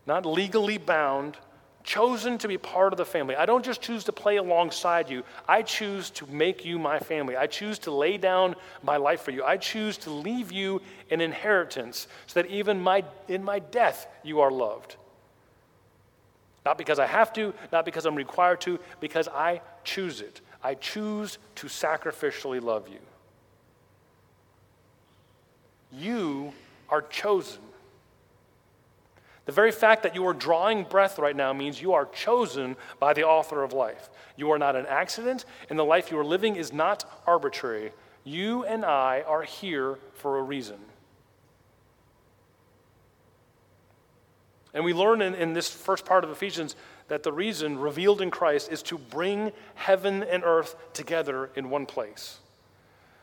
not 0.06 0.24
legally 0.24 0.78
bound, 0.78 1.36
chosen 1.84 2.36
to 2.36 2.48
be 2.48 2.58
part 2.58 2.92
of 2.92 2.98
the 2.98 3.04
family. 3.04 3.34
I 3.34 3.46
don't 3.46 3.64
just 3.64 3.80
choose 3.80 4.04
to 4.04 4.12
play 4.12 4.36
alongside 4.36 5.08
you, 5.08 5.22
I 5.48 5.62
choose 5.62 6.10
to 6.10 6.26
make 6.26 6.64
you 6.64 6.78
my 6.78 6.98
family. 6.98 7.36
I 7.36 7.46
choose 7.46 7.78
to 7.80 7.90
lay 7.90 8.18
down 8.18 8.56
my 8.82 8.98
life 8.98 9.22
for 9.22 9.30
you. 9.30 9.42
I 9.42 9.56
choose 9.56 9.96
to 9.98 10.10
leave 10.10 10.52
you 10.52 10.82
an 11.10 11.20
inheritance 11.20 12.06
so 12.26 12.42
that 12.42 12.50
even 12.50 12.80
my, 12.80 13.04
in 13.26 13.42
my 13.42 13.58
death 13.58 14.06
you 14.22 14.40
are 14.40 14.50
loved. 14.50 14.96
Not 16.66 16.76
because 16.76 16.98
I 16.98 17.06
have 17.06 17.32
to, 17.32 17.54
not 17.72 17.86
because 17.86 18.04
I'm 18.04 18.14
required 18.14 18.60
to, 18.62 18.78
because 19.00 19.26
I 19.28 19.62
choose 19.84 20.20
it. 20.20 20.42
I 20.62 20.74
choose 20.74 21.38
to 21.54 21.68
sacrificially 21.68 22.62
love 22.62 22.88
you. 22.88 22.98
You 25.92 26.52
are 26.88 27.02
chosen. 27.02 27.60
The 29.46 29.52
very 29.52 29.72
fact 29.72 30.02
that 30.02 30.14
you 30.14 30.26
are 30.26 30.34
drawing 30.34 30.84
breath 30.84 31.18
right 31.18 31.34
now 31.34 31.54
means 31.54 31.80
you 31.80 31.94
are 31.94 32.04
chosen 32.04 32.76
by 33.00 33.14
the 33.14 33.24
author 33.24 33.62
of 33.62 33.72
life. 33.72 34.10
You 34.36 34.50
are 34.50 34.58
not 34.58 34.76
an 34.76 34.84
accident, 34.86 35.46
and 35.70 35.78
the 35.78 35.84
life 35.84 36.10
you 36.10 36.18
are 36.18 36.24
living 36.24 36.56
is 36.56 36.70
not 36.70 37.10
arbitrary. 37.26 37.92
You 38.24 38.64
and 38.64 38.84
I 38.84 39.22
are 39.26 39.42
here 39.42 39.98
for 40.12 40.38
a 40.38 40.42
reason. 40.42 40.76
And 44.74 44.84
we 44.84 44.92
learn 44.92 45.22
in, 45.22 45.34
in 45.34 45.54
this 45.54 45.70
first 45.70 46.04
part 46.04 46.24
of 46.24 46.30
Ephesians 46.30 46.76
that 47.08 47.22
the 47.22 47.32
reason 47.32 47.78
revealed 47.78 48.20
in 48.20 48.30
Christ 48.30 48.70
is 48.70 48.82
to 48.82 48.98
bring 48.98 49.52
heaven 49.76 50.22
and 50.22 50.44
earth 50.44 50.76
together 50.92 51.48
in 51.56 51.70
one 51.70 51.86
place, 51.86 52.38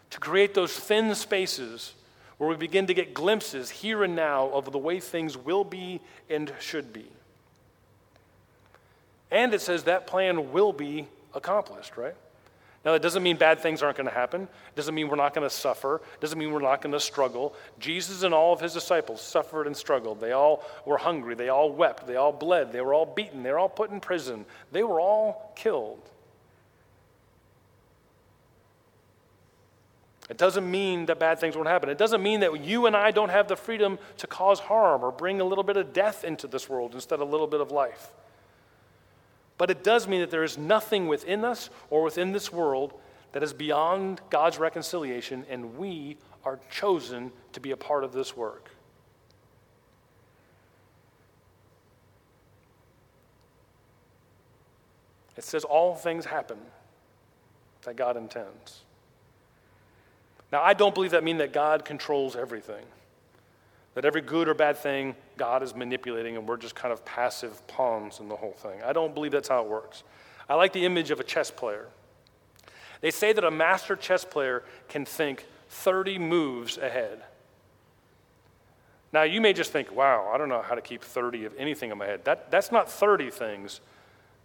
to 0.10 0.20
create 0.20 0.56
those 0.56 0.74
thin 0.74 1.14
spaces 1.14 1.94
where 2.38 2.50
we 2.50 2.56
begin 2.56 2.88
to 2.88 2.94
get 2.94 3.14
glimpses 3.14 3.70
here 3.70 4.04
and 4.04 4.16
now 4.16 4.50
of 4.50 4.72
the 4.72 4.78
way 4.78 5.00
things 5.00 5.38
will 5.38 5.64
be 5.64 6.02
and 6.30 6.52
should 6.60 6.92
be. 6.92 7.06
And 9.32 9.54
it 9.54 9.62
says 9.62 9.84
that 9.84 10.08
plan 10.08 10.52
will 10.52 10.74
be 10.74 11.08
accomplished, 11.34 11.98
right? 11.98 12.16
Now, 12.86 12.92
that 12.92 13.02
doesn't 13.02 13.24
mean 13.24 13.38
bad 13.38 13.62
things 13.62 13.82
aren't 13.82 13.98
going 13.98 14.08
to 14.08 14.14
happen. 14.14 14.44
It 14.44 14.76
doesn't 14.76 14.94
mean 14.94 15.10
we're 15.10 15.16
not 15.16 15.34
going 15.34 15.48
to 15.48 15.54
suffer. 15.54 15.96
It 15.96 16.22
doesn't 16.22 16.38
mean 16.38 16.52
we're 16.52 16.60
not 16.60 16.84
going 16.84 16.94
to 16.94 17.00
struggle. 17.00 17.56
Jesus 17.80 18.22
and 18.22 18.32
all 18.32 18.54
of 18.54 18.60
his 18.60 18.74
disciples 18.74 19.22
suffered 19.22 19.66
and 19.66 19.76
struggled. 19.76 20.22
They 20.22 20.34
all 20.34 20.64
were 20.86 20.98
hungry. 20.98 21.34
They 21.34 21.50
all 21.50 21.72
wept. 21.72 22.06
They 22.06 22.16
all 22.16 22.32
bled. 22.32 22.72
They 22.72 22.82
were 22.82 22.94
all 22.94 23.08
beaten. 23.08 23.42
They 23.42 23.52
were 23.52 23.58
all 23.58 23.70
put 23.70 23.90
in 23.90 24.00
prison. 24.00 24.46
They 24.72 24.84
were 24.84 25.00
all 25.00 25.52
killed. 25.56 26.00
It 30.30 30.38
doesn't 30.38 30.70
mean 30.70 31.06
that 31.06 31.20
bad 31.20 31.40
things 31.40 31.56
won't 31.56 31.68
happen. 31.68 31.90
It 31.90 32.00
doesn't 32.00 32.24
mean 32.24 32.40
that 32.40 32.64
you 32.64 32.88
and 32.88 32.96
I 32.96 33.12
don't 33.12 33.30
have 33.30 33.48
the 33.48 33.56
freedom 33.56 34.00
to 34.18 34.28
cause 34.28 34.60
harm 34.60 35.04
or 35.04 35.12
bring 35.12 35.40
a 35.40 35.44
little 35.44 35.64
bit 35.64 35.78
of 35.78 35.94
death 35.94 36.24
into 36.24 36.48
this 36.48 36.68
world 36.68 36.96
instead 36.96 37.22
of 37.22 37.28
a 37.28 37.32
little 37.32 37.48
bit 37.48 37.62
of 37.62 37.72
life. 37.72 38.12
But 39.58 39.70
it 39.70 39.84
does 39.84 40.08
mean 40.08 40.22
that 40.22 40.32
there 40.32 40.44
is 40.44 40.58
nothing 40.58 41.08
within 41.08 41.46
us 41.46 41.70
or 41.90 42.02
within 42.02 42.32
this 42.32 42.52
world 42.52 42.94
that 43.34 43.44
is 43.44 43.54
beyond 43.54 44.22
God's 44.30 44.58
reconciliation, 44.58 45.46
and 45.50 45.78
we 45.78 46.18
are 46.44 46.60
chosen 46.72 47.32
to 47.54 47.60
be 47.60 47.72
a 47.72 47.78
part 47.78 48.04
of 48.04 48.12
this 48.12 48.36
work. 48.36 48.72
It 55.38 55.44
says 55.44 55.66
all 55.66 55.96
things 55.96 56.26
happen 56.26 56.58
that 57.84 57.96
God 57.98 58.16
intends. 58.16 58.85
Now, 60.56 60.64
I 60.64 60.74
don't 60.74 60.96
believe 60.96 61.12
that 61.12 61.26
means 61.26 61.40
that 61.40 61.52
God 61.52 61.84
controls 61.84 62.38
everything. 62.38 62.86
That 63.94 64.06
every 64.06 64.22
good 64.22 64.48
or 64.48 64.54
bad 64.54 64.78
thing 64.78 65.18
God 65.36 65.62
is 65.62 65.76
manipulating 65.76 66.38
and 66.38 66.48
we're 66.48 66.56
just 66.56 66.76
kind 66.76 66.94
of 66.94 67.04
passive 67.04 67.68
pawns 67.68 68.22
in 68.22 68.30
the 68.30 68.38
whole 68.38 68.54
thing. 68.54 68.82
I 68.82 68.94
don't 68.94 69.14
believe 69.14 69.34
that's 69.34 69.50
how 69.50 69.62
it 69.66 69.68
works. 69.68 70.04
I 70.48 70.54
like 70.54 70.72
the 70.72 70.86
image 70.86 71.12
of 71.12 71.20
a 71.20 71.26
chess 71.26 71.52
player. 71.52 71.88
They 73.02 73.12
say 73.12 73.34
that 73.34 73.44
a 73.44 73.52
master 73.52 73.98
chess 73.98 74.24
player 74.24 74.64
can 74.88 75.04
think 75.04 75.46
30 75.68 76.20
moves 76.20 76.78
ahead. 76.78 77.22
Now, 79.12 79.24
you 79.24 79.42
may 79.42 79.52
just 79.52 79.74
think, 79.74 79.94
wow, 79.94 80.32
I 80.34 80.38
don't 80.38 80.48
know 80.48 80.62
how 80.62 80.76
to 80.76 80.82
keep 80.82 81.04
30 81.04 81.44
of 81.44 81.54
anything 81.58 81.92
in 81.92 81.98
my 81.98 82.06
head. 82.06 82.24
That, 82.24 82.50
that's 82.50 82.72
not 82.72 82.90
30 82.90 83.30
things, 83.30 83.82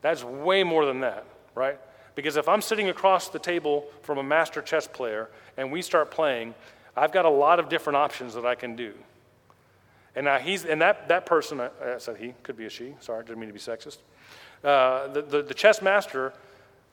that's 0.03 0.25
way 0.25 0.65
more 0.65 0.87
than 0.87 1.03
that, 1.03 1.25
right? 1.55 1.79
Because 2.15 2.37
if 2.37 2.49
I'm 2.49 2.61
sitting 2.61 2.89
across 2.89 3.29
the 3.29 3.39
table 3.39 3.87
from 4.03 4.19
a 4.19 4.23
master 4.23 4.63
chess 4.63 4.87
player 4.87 5.29
and 5.57 5.71
we 5.71 5.83
start 5.83 6.11
playing, 6.11 6.55
I've 6.97 7.13
got 7.13 7.25
a 7.25 7.31
lot 7.31 7.59
of 7.59 7.69
different 7.69 7.97
options 7.97 8.35
that 8.35 8.45
I 8.45 8.55
can 8.55 8.77
do. 8.77 8.95
And 10.17 10.25
now 10.25 10.39
he's, 10.39 10.65
and 10.65 10.81
that, 10.83 11.09
that 11.09 11.25
person, 11.25 11.61
I 11.61 11.71
said 11.99 12.17
he, 12.17 12.35
could 12.43 12.57
be 12.57 12.67
a 12.67 12.71
she, 12.71 12.95
sorry, 13.01 13.25
didn't 13.25 13.39
mean 13.39 13.49
to 13.49 13.53
be 13.53 13.61
sexist. 13.61 13.99
Uh, 14.63 15.07
the, 15.09 15.23
the, 15.23 15.43
the 15.43 15.55
chess 15.55 15.81
master 15.81 16.33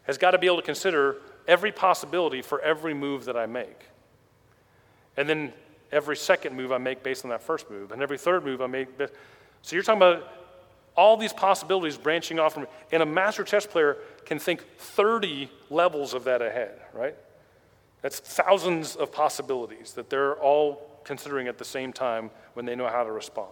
has 0.03 0.17
got 0.17 0.31
to 0.31 0.37
be 0.37 0.47
able 0.47 0.57
to 0.57 0.63
consider 0.63 1.17
every 1.47 1.71
possibility 1.71 2.41
for 2.41 2.61
every 2.61 2.93
move 2.93 3.25
that 3.25 3.35
I 3.35 3.45
make. 3.45 3.87
And 5.17 5.27
then 5.27 5.51
every 5.91 6.15
second 6.15 6.55
move 6.55 6.71
I 6.71 6.77
make 6.77 7.01
based 7.01 7.25
on 7.25 7.29
that 7.31 7.41
first 7.41 7.69
move, 7.69 7.91
and 7.91 8.01
every 8.01 8.17
third 8.17 8.45
move 8.45 8.61
I 8.61 8.67
make. 8.67 8.87
So 9.61 9.75
you're 9.75 9.83
talking 9.83 10.01
about 10.01 10.31
all 10.97 11.15
these 11.15 11.31
possibilities 11.31 11.95
branching 11.97 12.39
off 12.39 12.55
from, 12.55 12.67
and 12.91 13.03
a 13.03 13.05
master 13.05 13.43
chess 13.43 13.65
player 13.65 13.97
can 14.25 14.39
think 14.39 14.65
30 14.77 15.49
levels 15.69 16.13
of 16.13 16.23
that 16.23 16.41
ahead, 16.41 16.81
right? 16.91 17.15
That's 18.01 18.19
thousands 18.19 18.95
of 18.95 19.11
possibilities 19.11 19.93
that 19.93 20.09
they're 20.09 20.35
all 20.35 20.99
considering 21.03 21.47
at 21.47 21.57
the 21.57 21.65
same 21.65 21.93
time 21.93 22.31
when 22.53 22.65
they 22.65 22.75
know 22.75 22.87
how 22.87 23.03
to 23.03 23.11
respond. 23.11 23.51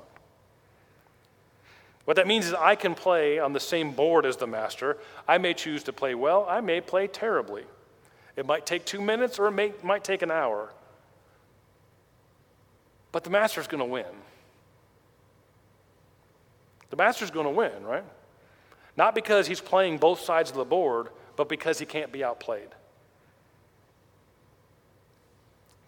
What 2.06 2.18
that 2.18 2.28
means 2.28 2.48
is 2.48 2.54
I 2.54 2.76
can 2.76 2.94
play 2.96 3.40
on 3.40 3.54
the 3.54 3.60
same 3.60 3.92
board 3.92 4.26
as 4.26 4.38
the 4.38 4.48
master. 4.48 4.98
I 5.28 5.38
may 5.38 5.54
choose 5.54 5.84
to 5.84 5.94
play 5.94 6.16
well, 6.16 6.46
I 6.50 6.62
may 6.62 6.82
play 6.82 7.08
terribly. 7.08 7.64
It 8.36 8.46
might 8.46 8.66
take 8.66 8.86
two 8.86 9.02
minutes 9.02 9.40
or 9.40 9.48
it 9.48 9.52
may, 9.52 9.74
might 9.82 10.04
take 10.04 10.22
an 10.22 10.32
hour. 10.32 10.74
But 13.12 13.24
the 13.24 13.30
master's 13.30 13.68
going 13.68 13.80
to 13.80 13.86
win. 13.86 14.06
The 16.96 17.04
master's 17.04 17.30
going 17.30 17.46
to 17.46 17.52
win, 17.52 17.84
right? 17.84 18.06
Not 18.96 19.16
because 19.16 19.48
he's 19.48 19.60
playing 19.60 19.98
both 19.98 20.22
sides 20.22 20.50
of 20.50 20.56
the 20.56 20.64
board, 20.64 21.10
but 21.36 21.50
because 21.50 21.78
he 21.78 21.86
can't 21.86 22.10
be 22.10 22.24
outplayed. 22.24 22.70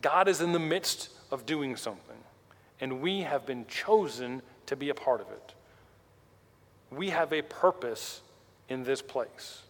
God 0.01 0.27
is 0.27 0.41
in 0.41 0.51
the 0.51 0.59
midst 0.59 1.11
of 1.31 1.45
doing 1.45 1.77
something, 1.77 2.17
and 2.81 2.99
we 2.99 3.21
have 3.21 3.45
been 3.45 3.65
chosen 3.67 4.41
to 4.65 4.75
be 4.75 4.89
a 4.89 4.93
part 4.93 5.21
of 5.21 5.29
it. 5.29 5.53
We 6.91 7.11
have 7.11 7.31
a 7.31 7.41
purpose 7.41 8.19
in 8.67 8.83
this 8.83 9.01
place. 9.01 9.61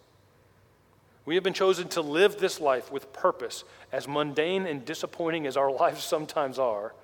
We 1.24 1.36
have 1.36 1.44
been 1.44 1.52
chosen 1.52 1.86
to 1.90 2.00
live 2.00 2.40
this 2.40 2.60
life 2.60 2.90
with 2.90 3.12
purpose, 3.12 3.62
as 3.92 4.08
mundane 4.08 4.66
and 4.66 4.84
disappointing 4.84 5.46
as 5.46 5.56
our 5.56 5.70
lives 5.80 6.02
sometimes 6.02 6.58
are. 6.58 6.94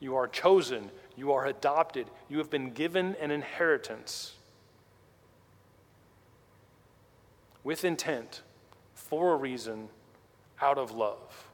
You 0.00 0.16
are 0.16 0.28
chosen, 0.28 0.90
you 1.16 1.32
are 1.32 1.46
adopted, 1.46 2.06
you 2.28 2.38
have 2.38 2.50
been 2.50 2.70
given 2.70 3.16
an 3.20 3.30
inheritance 3.30 4.34
with 7.62 7.84
intent, 7.84 8.42
for 8.94 9.32
a 9.32 9.36
reason, 9.36 9.88
out 10.60 10.78
of 10.78 10.90
love. 10.90 11.48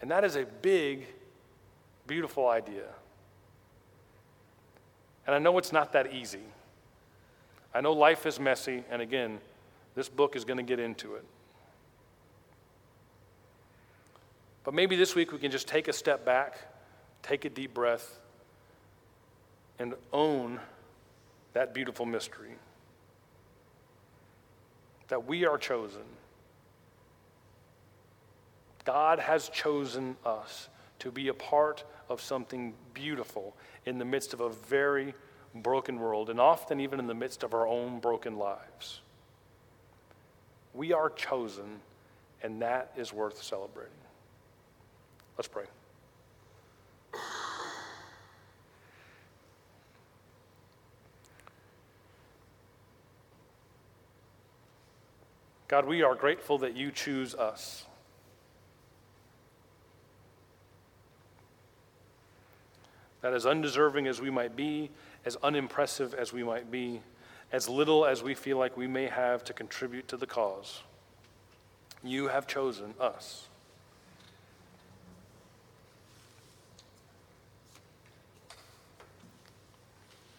And 0.00 0.10
that 0.10 0.24
is 0.24 0.36
a 0.36 0.44
big, 0.44 1.06
beautiful 2.06 2.48
idea. 2.48 2.86
And 5.26 5.34
I 5.34 5.38
know 5.38 5.58
it's 5.58 5.72
not 5.72 5.92
that 5.92 6.14
easy. 6.14 6.44
I 7.74 7.80
know 7.80 7.92
life 7.92 8.24
is 8.24 8.38
messy, 8.38 8.84
and 8.90 9.02
again, 9.02 9.40
this 9.94 10.08
book 10.08 10.36
is 10.36 10.44
going 10.44 10.56
to 10.56 10.62
get 10.62 10.78
into 10.78 11.14
it. 11.16 11.24
But 14.68 14.74
maybe 14.74 14.96
this 14.96 15.14
week 15.14 15.32
we 15.32 15.38
can 15.38 15.50
just 15.50 15.66
take 15.66 15.88
a 15.88 15.94
step 15.94 16.26
back, 16.26 16.58
take 17.22 17.46
a 17.46 17.48
deep 17.48 17.72
breath, 17.72 18.18
and 19.78 19.94
own 20.12 20.60
that 21.54 21.72
beautiful 21.72 22.04
mystery 22.04 22.50
that 25.08 25.26
we 25.26 25.46
are 25.46 25.56
chosen 25.56 26.02
God 28.84 29.18
has 29.20 29.48
chosen 29.48 30.18
us 30.26 30.68
to 30.98 31.10
be 31.10 31.28
a 31.28 31.34
part 31.34 31.84
of 32.10 32.20
something 32.20 32.74
beautiful 32.92 33.56
in 33.86 33.96
the 33.96 34.04
midst 34.04 34.34
of 34.34 34.40
a 34.40 34.50
very 34.50 35.14
broken 35.54 35.98
world, 35.98 36.28
and 36.28 36.38
often 36.38 36.78
even 36.78 37.00
in 37.00 37.06
the 37.06 37.14
midst 37.14 37.42
of 37.42 37.54
our 37.54 37.66
own 37.66 38.00
broken 38.00 38.36
lives. 38.36 39.00
We 40.74 40.92
are 40.92 41.08
chosen, 41.08 41.80
and 42.42 42.60
that 42.60 42.92
is 42.98 43.14
worth 43.14 43.42
celebrating. 43.42 43.94
Let's 45.38 45.48
pray. 45.48 45.64
God, 55.68 55.86
we 55.86 56.02
are 56.02 56.14
grateful 56.14 56.58
that 56.58 56.76
you 56.76 56.90
choose 56.90 57.34
us. 57.34 57.84
that 63.20 63.32
as 63.34 63.46
undeserving 63.46 64.06
as 64.06 64.20
we 64.20 64.30
might 64.30 64.54
be, 64.54 64.90
as 65.24 65.36
unimpressive 65.42 66.14
as 66.14 66.32
we 66.32 66.42
might 66.42 66.70
be, 66.70 67.02
as 67.50 67.68
little 67.68 68.06
as 68.06 68.22
we 68.22 68.34
feel 68.34 68.58
like 68.58 68.76
we 68.76 68.86
may 68.86 69.06
have 69.06 69.42
to 69.44 69.52
contribute 69.52 70.06
to 70.08 70.16
the 70.16 70.26
cause, 70.26 70.82
you 72.02 72.28
have 72.28 72.46
chosen 72.46 72.94
us. 73.00 73.48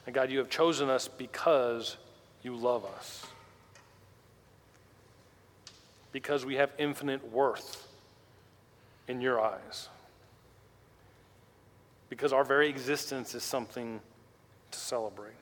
And 0.10 0.14
God, 0.16 0.32
you 0.32 0.40
have 0.40 0.50
chosen 0.50 0.90
us 0.90 1.08
because 1.08 1.96
you 2.42 2.56
love 2.56 2.84
us. 2.84 3.28
Because 6.12 6.48
we 6.48 6.56
have 6.56 6.72
infinite 6.80 7.32
worth 7.32 7.88
in 9.08 9.22
your 9.22 9.40
eyes 9.40 9.88
because 12.10 12.34
our 12.34 12.44
very 12.44 12.70
existence 12.70 13.36
is 13.36 13.44
something 13.44 14.02
to 14.72 14.80
celebrate. 14.80 15.34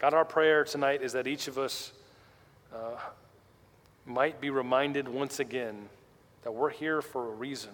God, 0.00 0.12
our 0.12 0.24
prayer 0.24 0.64
tonight 0.64 1.02
is 1.02 1.12
that 1.12 1.28
each 1.28 1.46
of 1.46 1.56
us 1.56 1.92
uh, 2.74 2.96
might 4.04 4.40
be 4.40 4.50
reminded 4.50 5.06
once 5.06 5.38
again 5.38 5.88
that 6.42 6.50
we're 6.50 6.70
here 6.70 7.00
for 7.00 7.28
a 7.28 7.30
reason. 7.36 7.70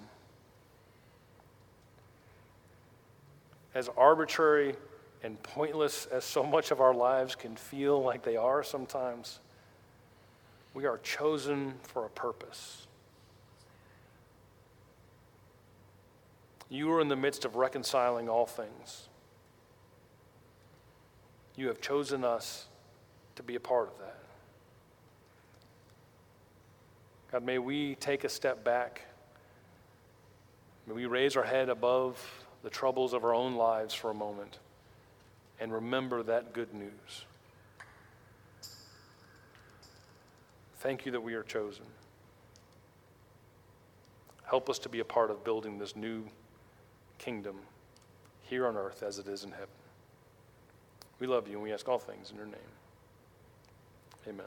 As 3.74 3.88
arbitrary 3.96 4.76
and 5.22 5.42
pointless 5.42 6.06
as 6.06 6.24
so 6.24 6.44
much 6.44 6.70
of 6.70 6.80
our 6.80 6.94
lives 6.94 7.34
can 7.34 7.56
feel 7.56 8.00
like 8.02 8.22
they 8.22 8.37
are 8.37 8.62
sometimes, 8.62 9.40
we 10.74 10.87
are 10.87 10.98
chosen 10.98 11.74
for 11.82 12.04
a 12.04 12.10
purpose. 12.10 12.87
You 16.68 16.92
are 16.92 17.00
in 17.00 17.08
the 17.08 17.16
midst 17.16 17.44
of 17.44 17.56
reconciling 17.56 18.28
all 18.28 18.46
things. 18.46 19.08
You 21.56 21.68
have 21.68 21.80
chosen 21.80 22.24
us 22.24 22.66
to 23.37 23.42
be 23.42 23.54
a 23.54 23.60
part 23.60 23.88
of 23.88 23.98
that. 23.98 24.18
God, 27.30 27.44
may 27.44 27.58
we 27.58 27.94
take 27.96 28.24
a 28.24 28.28
step 28.28 28.64
back. 28.64 29.02
May 30.87 30.94
we 30.94 31.06
raise 31.06 31.37
our 31.37 31.44
head 31.44 31.68
above 31.68 32.43
the 32.64 32.70
troubles 32.70 33.12
of 33.12 33.24
our 33.24 33.35
own 33.35 33.55
lives 33.55 33.94
for 33.94 34.11
a 34.11 34.14
moment 34.14 34.59
and 35.61 35.72
remember 35.72 36.22
that 36.22 36.55
good 36.55 36.72
news. 36.74 37.27
Thank 40.79 41.07
you 41.07 41.12
that 41.12 41.20
we 41.20 41.35
are 41.35 41.42
chosen. 41.42 41.85
Help 44.44 44.68
us 44.68 44.79
to 44.81 44.88
be 44.88 45.00
a 45.00 45.05
part 45.05 45.31
of 45.31 45.44
building 45.44 45.79
this 45.79 45.94
new 45.94 46.24
kingdom 47.18 47.57
here 48.42 48.66
on 48.66 48.77
earth 48.77 49.03
as 49.03 49.18
it 49.18 49.29
is 49.29 49.44
in 49.44 49.50
heaven. 49.50 49.68
We 51.20 51.27
love 51.27 51.46
you 51.46 51.55
and 51.55 51.62
we 51.62 51.72
ask 51.72 51.88
all 51.88 51.98
things 51.98 52.31
in 52.31 52.37
your 52.37 52.46
name. 52.46 52.57
Amen. 54.27 54.46